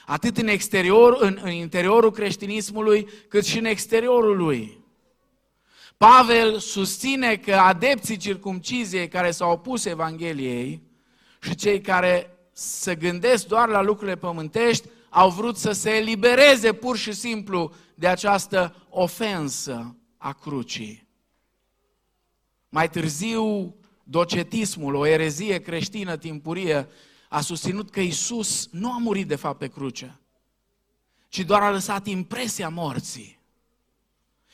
Atât 0.06 0.38
în, 0.38 0.48
exterior, 0.48 1.18
în, 1.20 1.40
în 1.42 1.52
interiorul 1.52 2.12
creștinismului, 2.12 3.08
cât 3.28 3.46
și 3.46 3.58
în 3.58 3.66
exteriorul 3.66 4.38
lui. 4.38 4.80
Pavel 5.98 6.60
susține 6.60 7.38
că 7.38 7.54
adepții 7.54 8.18
circumciziei 8.18 9.08
care 9.08 9.32
s-au 9.32 9.52
opus 9.52 9.86
Evangheliei 9.86 10.82
și 11.42 11.56
cei 11.56 11.82
care 11.82 12.38
se 12.52 12.96
gândesc 12.96 13.48
doar 13.48 13.70
la 13.70 13.82
lucrurile 13.82 14.16
pământești 14.16 14.88
au 15.10 15.30
vrut 15.30 15.58
să 15.58 15.72
se 15.72 15.90
elibereze 15.90 16.74
pur 16.74 16.98
și 16.98 17.12
simplu 17.12 17.74
de 17.96 18.08
această 18.08 18.76
ofensă 18.90 19.96
a 20.18 20.34
crucii. 20.34 21.01
Mai 22.74 22.90
târziu, 22.90 23.76
docetismul, 24.04 24.96
o 24.96 25.06
erezie 25.06 25.62
creștină 25.62 26.18
timpurie, 26.18 26.88
a 27.30 27.42
susținut 27.42 27.90
că 27.90 28.00
Isus 28.00 28.68
nu 28.72 28.92
a 28.92 28.98
murit 28.98 29.28
de 29.28 29.36
fapt 29.36 29.58
pe 29.58 29.68
cruce, 29.68 30.20
ci 31.28 31.40
doar 31.40 31.62
a 31.62 31.72
lăsat 31.72 32.08
impresia 32.08 32.70
morții. 32.70 33.40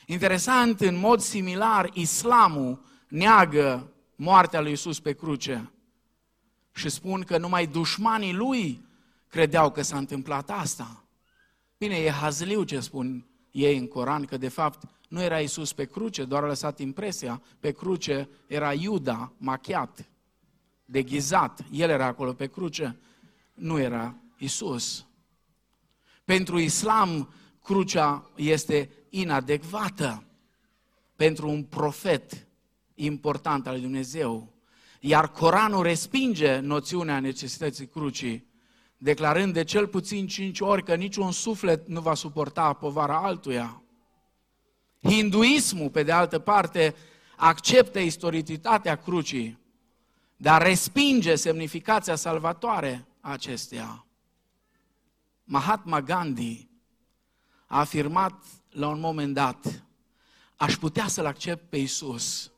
Interesant, 0.06 0.80
în 0.80 0.96
mod 0.96 1.20
similar, 1.20 1.90
islamul 1.92 2.84
neagă 3.08 3.92
moartea 4.16 4.60
lui 4.60 4.72
Isus 4.72 5.00
pe 5.00 5.12
cruce 5.12 5.72
și 6.74 6.88
spun 6.88 7.22
că 7.22 7.38
numai 7.38 7.66
dușmanii 7.66 8.32
lui 8.32 8.84
credeau 9.28 9.70
că 9.70 9.82
s-a 9.82 9.96
întâmplat 9.98 10.50
asta. 10.50 11.04
Bine, 11.76 11.96
e 11.96 12.10
hazliu 12.10 12.62
ce 12.62 12.80
spun 12.80 13.26
ei 13.50 13.78
în 13.78 13.86
Coran, 13.86 14.24
că 14.24 14.36
de 14.36 14.48
fapt 14.48 14.82
nu 15.08 15.22
era 15.22 15.40
Isus 15.40 15.72
pe 15.72 15.84
cruce, 15.84 16.24
doar 16.24 16.42
a 16.42 16.46
lăsat 16.46 16.78
impresia. 16.78 17.42
Pe 17.60 17.72
cruce 17.72 18.28
era 18.46 18.72
Iuda 18.72 19.32
machiat, 19.36 20.08
deghizat. 20.84 21.64
El 21.70 21.90
era 21.90 22.06
acolo 22.06 22.32
pe 22.32 22.46
cruce, 22.46 22.98
nu 23.54 23.78
era 23.78 24.14
Isus. 24.38 25.06
Pentru 26.24 26.58
islam, 26.58 27.32
crucea 27.62 28.30
este 28.34 28.90
inadecvată. 29.08 30.22
Pentru 31.16 31.48
un 31.48 31.62
profet 31.62 32.46
important 32.94 33.66
al 33.66 33.72
lui 33.72 33.82
Dumnezeu. 33.82 34.52
Iar 35.00 35.30
Coranul 35.30 35.82
respinge 35.82 36.58
noțiunea 36.58 37.20
necesității 37.20 37.86
crucii, 37.86 38.46
declarând 38.96 39.52
de 39.52 39.64
cel 39.64 39.86
puțin 39.86 40.26
cinci 40.26 40.60
ori 40.60 40.84
că 40.84 40.94
niciun 40.94 41.32
suflet 41.32 41.88
nu 41.88 42.00
va 42.00 42.14
suporta 42.14 42.72
povara 42.72 43.16
altuia. 43.16 43.82
Hinduismul, 45.02 45.90
pe 45.90 46.02
de 46.02 46.12
altă 46.12 46.38
parte, 46.38 46.94
acceptă 47.36 47.98
istoricitatea 47.98 48.96
crucii, 48.96 49.58
dar 50.36 50.62
respinge 50.62 51.34
semnificația 51.34 52.14
salvatoare 52.14 53.06
a 53.20 53.30
acesteia. 53.30 54.06
Mahatma 55.44 56.00
Gandhi 56.00 56.68
a 57.66 57.78
afirmat 57.78 58.44
la 58.70 58.88
un 58.88 59.00
moment 59.00 59.34
dat, 59.34 59.82
aș 60.56 60.76
putea 60.76 61.06
să-L 61.06 61.26
accept 61.26 61.68
pe 61.68 61.76
Isus 61.76 62.52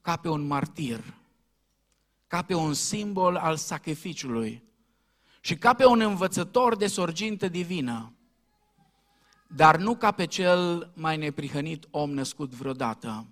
ca 0.00 0.16
pe 0.16 0.28
un 0.28 0.46
martir, 0.46 1.14
ca 2.26 2.42
pe 2.42 2.54
un 2.54 2.74
simbol 2.74 3.36
al 3.36 3.56
sacrificiului 3.56 4.62
și 5.40 5.56
ca 5.56 5.74
pe 5.74 5.84
un 5.84 6.00
învățător 6.00 6.76
de 6.76 6.86
sorgintă 6.86 7.48
divină, 7.48 8.12
dar 9.46 9.76
nu 9.76 9.96
ca 9.96 10.10
pe 10.10 10.26
cel 10.26 10.92
mai 10.94 11.16
neprihănit 11.16 11.86
om 11.90 12.10
născut 12.10 12.54
vreodată. 12.54 13.26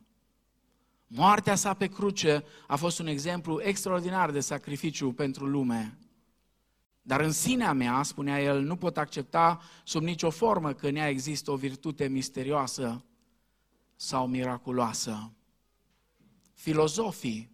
Moartea 1.07 1.55
sa 1.55 1.75
pe 1.75 1.87
cruce 1.87 2.45
a 2.67 2.77
fost 2.77 2.99
un 2.99 3.07
exemplu 3.07 3.61
extraordinar 3.61 4.31
de 4.31 4.41
sacrificiu 4.41 5.13
pentru 5.13 5.47
lume. 5.47 5.99
Dar 7.03 7.21
în 7.21 7.33
sinea 7.33 7.73
mea, 7.73 8.03
spunea 8.03 8.43
el, 8.43 8.61
nu 8.63 8.77
pot 8.77 8.97
accepta 8.97 9.61
sub 9.85 10.03
nicio 10.03 10.31
formă 10.31 10.73
că 10.73 10.87
în 10.87 10.97
ea 10.97 11.09
există 11.09 11.51
o 11.51 11.57
virtute 11.57 12.09
misterioasă 12.09 13.05
sau 13.97 14.27
miraculoasă. 14.27 15.33
Filozofii 16.55 17.51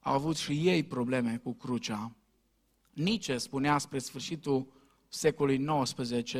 au 0.00 0.14
avut 0.14 0.36
și 0.36 0.52
ei 0.52 0.82
probleme 0.82 1.40
cu 1.42 1.52
crucea. 1.52 2.12
Nietzsche 2.92 3.38
spunea 3.38 3.78
spre 3.78 3.98
sfârșitul 3.98 4.66
secolului 5.08 5.66
XIX, 5.82 6.32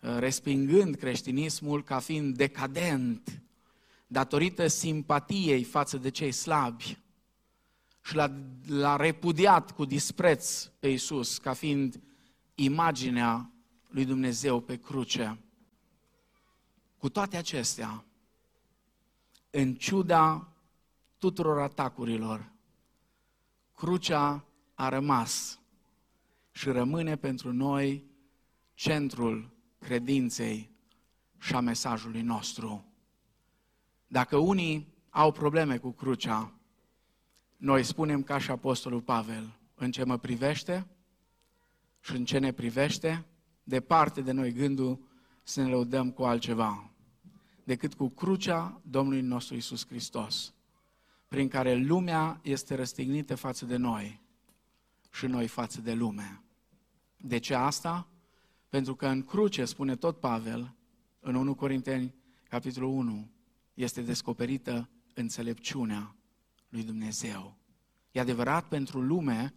respingând 0.00 0.94
creștinismul 0.94 1.84
ca 1.84 1.98
fiind 1.98 2.36
decadent, 2.36 3.42
datorită 4.06 4.66
simpatiei 4.66 5.64
față 5.64 5.96
de 5.96 6.08
cei 6.08 6.32
slabi, 6.32 6.98
și 8.08 8.14
l-a, 8.14 8.32
l-a 8.66 8.96
repudiat 8.96 9.72
cu 9.72 9.84
dispreț 9.84 10.64
pe 10.64 10.88
Iisus 10.88 11.38
ca 11.38 11.52
fiind 11.52 12.00
imaginea 12.54 13.50
lui 13.88 14.04
Dumnezeu 14.04 14.60
pe 14.60 14.76
cruce. 14.76 15.38
Cu 16.98 17.08
toate 17.08 17.36
acestea, 17.36 18.04
în 19.50 19.74
ciuda 19.74 20.52
tuturor 21.18 21.60
atacurilor, 21.60 22.52
crucea 23.74 24.44
a 24.74 24.88
rămas 24.88 25.60
și 26.50 26.68
rămâne 26.68 27.16
pentru 27.16 27.52
noi 27.52 28.04
centrul 28.74 29.57
credinței 29.78 30.70
și 31.38 31.54
a 31.54 31.60
mesajului 31.60 32.22
nostru. 32.22 32.84
Dacă 34.06 34.36
unii 34.36 34.88
au 35.10 35.32
probleme 35.32 35.78
cu 35.78 35.90
crucea, 35.90 36.52
noi 37.56 37.82
spunem 37.82 38.22
ca 38.22 38.38
și 38.38 38.50
Apostolul 38.50 39.00
Pavel, 39.00 39.58
în 39.74 39.90
ce 39.90 40.04
mă 40.04 40.16
privește 40.16 40.86
și 42.00 42.16
în 42.16 42.24
ce 42.24 42.38
ne 42.38 42.52
privește, 42.52 43.24
departe 43.62 44.20
de 44.20 44.32
noi 44.32 44.52
gândul 44.52 44.98
să 45.42 45.62
ne 45.62 45.68
lăudăm 45.68 46.10
cu 46.10 46.22
altceva 46.22 46.90
decât 47.68 47.94
cu 47.94 48.08
crucea 48.08 48.80
Domnului 48.82 49.20
nostru 49.20 49.54
Isus 49.54 49.86
Hristos, 49.86 50.54
prin 51.28 51.48
care 51.48 51.74
lumea 51.74 52.40
este 52.42 52.74
răstignită 52.74 53.34
față 53.34 53.64
de 53.64 53.76
noi 53.76 54.20
și 55.10 55.26
noi 55.26 55.46
față 55.46 55.80
de 55.80 55.92
lume. 55.92 56.42
De 57.16 57.38
ce 57.38 57.54
asta? 57.54 58.06
Pentru 58.68 58.94
că 58.94 59.06
în 59.06 59.22
cruce, 59.22 59.64
spune 59.64 59.96
tot 59.96 60.20
Pavel, 60.20 60.74
în 61.20 61.34
1 61.34 61.54
Corinteni, 61.54 62.14
capitolul 62.48 62.90
1, 62.90 63.30
este 63.74 64.02
descoperită 64.02 64.88
înțelepciunea 65.14 66.16
lui 66.68 66.82
Dumnezeu. 66.82 67.56
E 68.12 68.20
adevărat, 68.20 68.68
pentru 68.68 69.00
lume, 69.00 69.54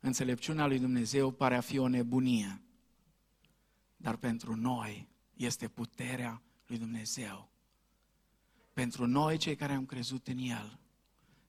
înțelepciunea 0.00 0.66
lui 0.66 0.78
Dumnezeu 0.78 1.30
pare 1.30 1.56
a 1.56 1.60
fi 1.60 1.78
o 1.78 1.88
nebunie. 1.88 2.62
Dar 3.96 4.16
pentru 4.16 4.56
noi 4.56 5.08
este 5.34 5.68
puterea 5.68 6.42
lui 6.66 6.78
Dumnezeu. 6.78 7.48
Pentru 8.72 9.06
noi, 9.06 9.36
cei 9.36 9.56
care 9.56 9.72
am 9.72 9.86
crezut 9.86 10.26
în 10.28 10.38
El, 10.38 10.78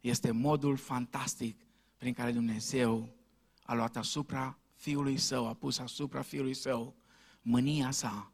este 0.02 0.32
modul 0.32 0.78
fantastic 0.78 1.62
prin 1.98 2.14
care 2.14 2.32
Dumnezeu 2.32 3.10
a 3.64 3.74
luat 3.74 3.96
asupra 3.96 4.60
Fiului 4.86 5.18
Său, 5.18 5.48
a 5.48 5.54
pus 5.54 5.78
asupra 5.78 6.22
Fiului 6.22 6.54
Său 6.54 6.96
mânia 7.42 7.92
sa, 7.92 8.32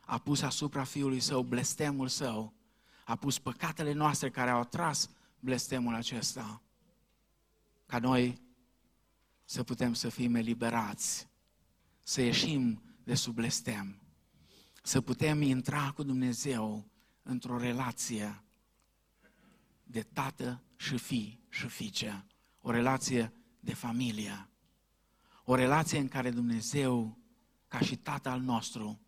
a 0.00 0.18
pus 0.18 0.42
asupra 0.42 0.84
Fiului 0.84 1.20
Său 1.20 1.42
blestemul 1.42 2.08
Său, 2.08 2.54
a 3.04 3.16
pus 3.16 3.38
păcatele 3.38 3.92
noastre 3.92 4.30
care 4.30 4.50
au 4.50 4.60
atras 4.60 5.10
blestemul 5.38 5.94
acesta, 5.94 6.62
ca 7.86 7.98
noi 7.98 8.40
să 9.44 9.62
putem 9.62 9.92
să 9.92 10.08
fim 10.08 10.34
eliberați, 10.34 11.28
să 12.02 12.20
ieșim 12.20 12.82
de 13.04 13.14
sub 13.14 13.34
blestem, 13.34 14.00
să 14.82 15.00
putem 15.00 15.42
intra 15.42 15.92
cu 15.92 16.02
Dumnezeu 16.02 16.90
într-o 17.22 17.58
relație 17.58 18.44
de 19.82 20.02
tată 20.02 20.62
și 20.76 20.98
fi 20.98 21.38
și 21.48 21.66
fiice, 21.66 22.26
o 22.60 22.70
relație 22.70 23.32
de 23.60 23.74
familie, 23.74 24.44
o 25.50 25.54
relație 25.54 25.98
în 25.98 26.08
care 26.08 26.30
Dumnezeu, 26.30 27.18
ca 27.68 27.80
și 27.80 27.96
Tată 27.96 28.28
al 28.28 28.40
nostru, 28.40 29.00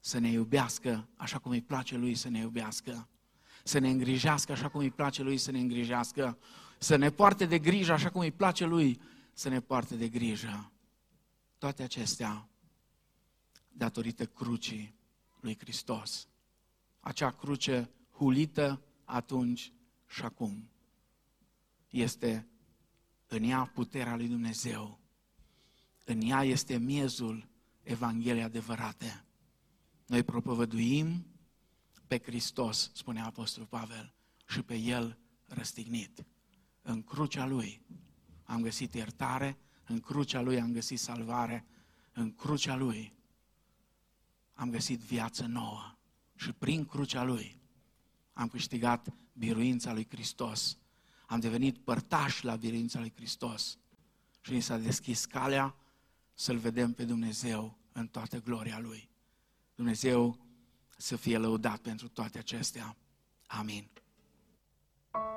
să 0.00 0.18
ne 0.18 0.28
iubească 0.28 1.08
așa 1.16 1.38
cum 1.38 1.50
îi 1.50 1.62
place 1.62 1.96
Lui 1.96 2.14
să 2.14 2.28
ne 2.28 2.38
iubească, 2.38 3.08
să 3.64 3.78
ne 3.78 3.90
îngrijească 3.90 4.52
așa 4.52 4.68
cum 4.68 4.80
îi 4.80 4.90
place 4.90 5.22
Lui 5.22 5.36
să 5.36 5.50
ne 5.50 5.58
îngrijească, 5.58 6.38
să 6.78 6.96
ne 6.96 7.10
poarte 7.10 7.46
de 7.46 7.58
grijă 7.58 7.92
așa 7.92 8.10
cum 8.10 8.20
îi 8.20 8.30
place 8.30 8.64
Lui 8.64 9.00
să 9.32 9.48
ne 9.48 9.60
poarte 9.60 9.96
de 9.96 10.08
grijă. 10.08 10.72
Toate 11.58 11.82
acestea 11.82 12.48
datorită 13.72 14.26
crucii 14.26 14.94
lui 15.40 15.58
Hristos. 15.58 16.28
Acea 17.00 17.30
cruce 17.30 17.90
hulită 18.10 18.82
atunci 19.04 19.72
și 20.06 20.22
acum. 20.22 20.68
Este 21.88 22.48
în 23.34 23.42
ea 23.42 23.70
puterea 23.74 24.16
lui 24.16 24.28
Dumnezeu. 24.28 25.00
În 26.04 26.20
ea 26.20 26.42
este 26.42 26.78
miezul 26.78 27.48
Evangheliei 27.82 28.44
adevărate. 28.44 29.24
Noi 30.06 30.22
propovăduim 30.22 31.26
pe 32.06 32.18
Hristos, 32.18 32.90
spune 32.94 33.20
Apostolul 33.20 33.68
Pavel, 33.68 34.14
și 34.48 34.62
pe 34.62 34.76
El 34.76 35.18
răstignit. 35.46 36.24
În 36.82 37.02
crucea 37.02 37.46
Lui 37.46 37.82
am 38.44 38.62
găsit 38.62 38.94
iertare, 38.94 39.58
în 39.86 40.00
crucea 40.00 40.40
Lui 40.40 40.60
am 40.60 40.72
găsit 40.72 40.98
salvare, 40.98 41.66
în 42.12 42.34
crucea 42.34 42.76
Lui 42.76 43.12
am 44.52 44.70
găsit 44.70 45.00
viață 45.00 45.46
nouă 45.46 45.96
și 46.34 46.52
prin 46.52 46.84
crucea 46.84 47.22
Lui 47.22 47.60
am 48.32 48.48
câștigat 48.48 49.14
biruința 49.32 49.92
lui 49.92 50.06
Hristos. 50.08 50.78
Am 51.26 51.40
devenit 51.40 51.78
părtași 51.78 52.44
la 52.44 52.56
biruința 52.56 52.98
lui 52.98 53.12
Hristos 53.16 53.78
și 54.40 54.52
ni 54.52 54.60
s-a 54.60 54.76
deschis 54.76 55.24
calea 55.24 55.74
să-L 56.34 56.56
vedem 56.56 56.92
pe 56.92 57.04
Dumnezeu 57.04 57.78
în 57.92 58.06
toată 58.06 58.40
gloria 58.40 58.78
Lui. 58.78 59.08
Dumnezeu 59.74 60.38
să 60.96 61.16
fie 61.16 61.38
lăudat 61.38 61.78
pentru 61.78 62.08
toate 62.08 62.38
acestea. 62.38 62.96
Amin. 63.46 63.88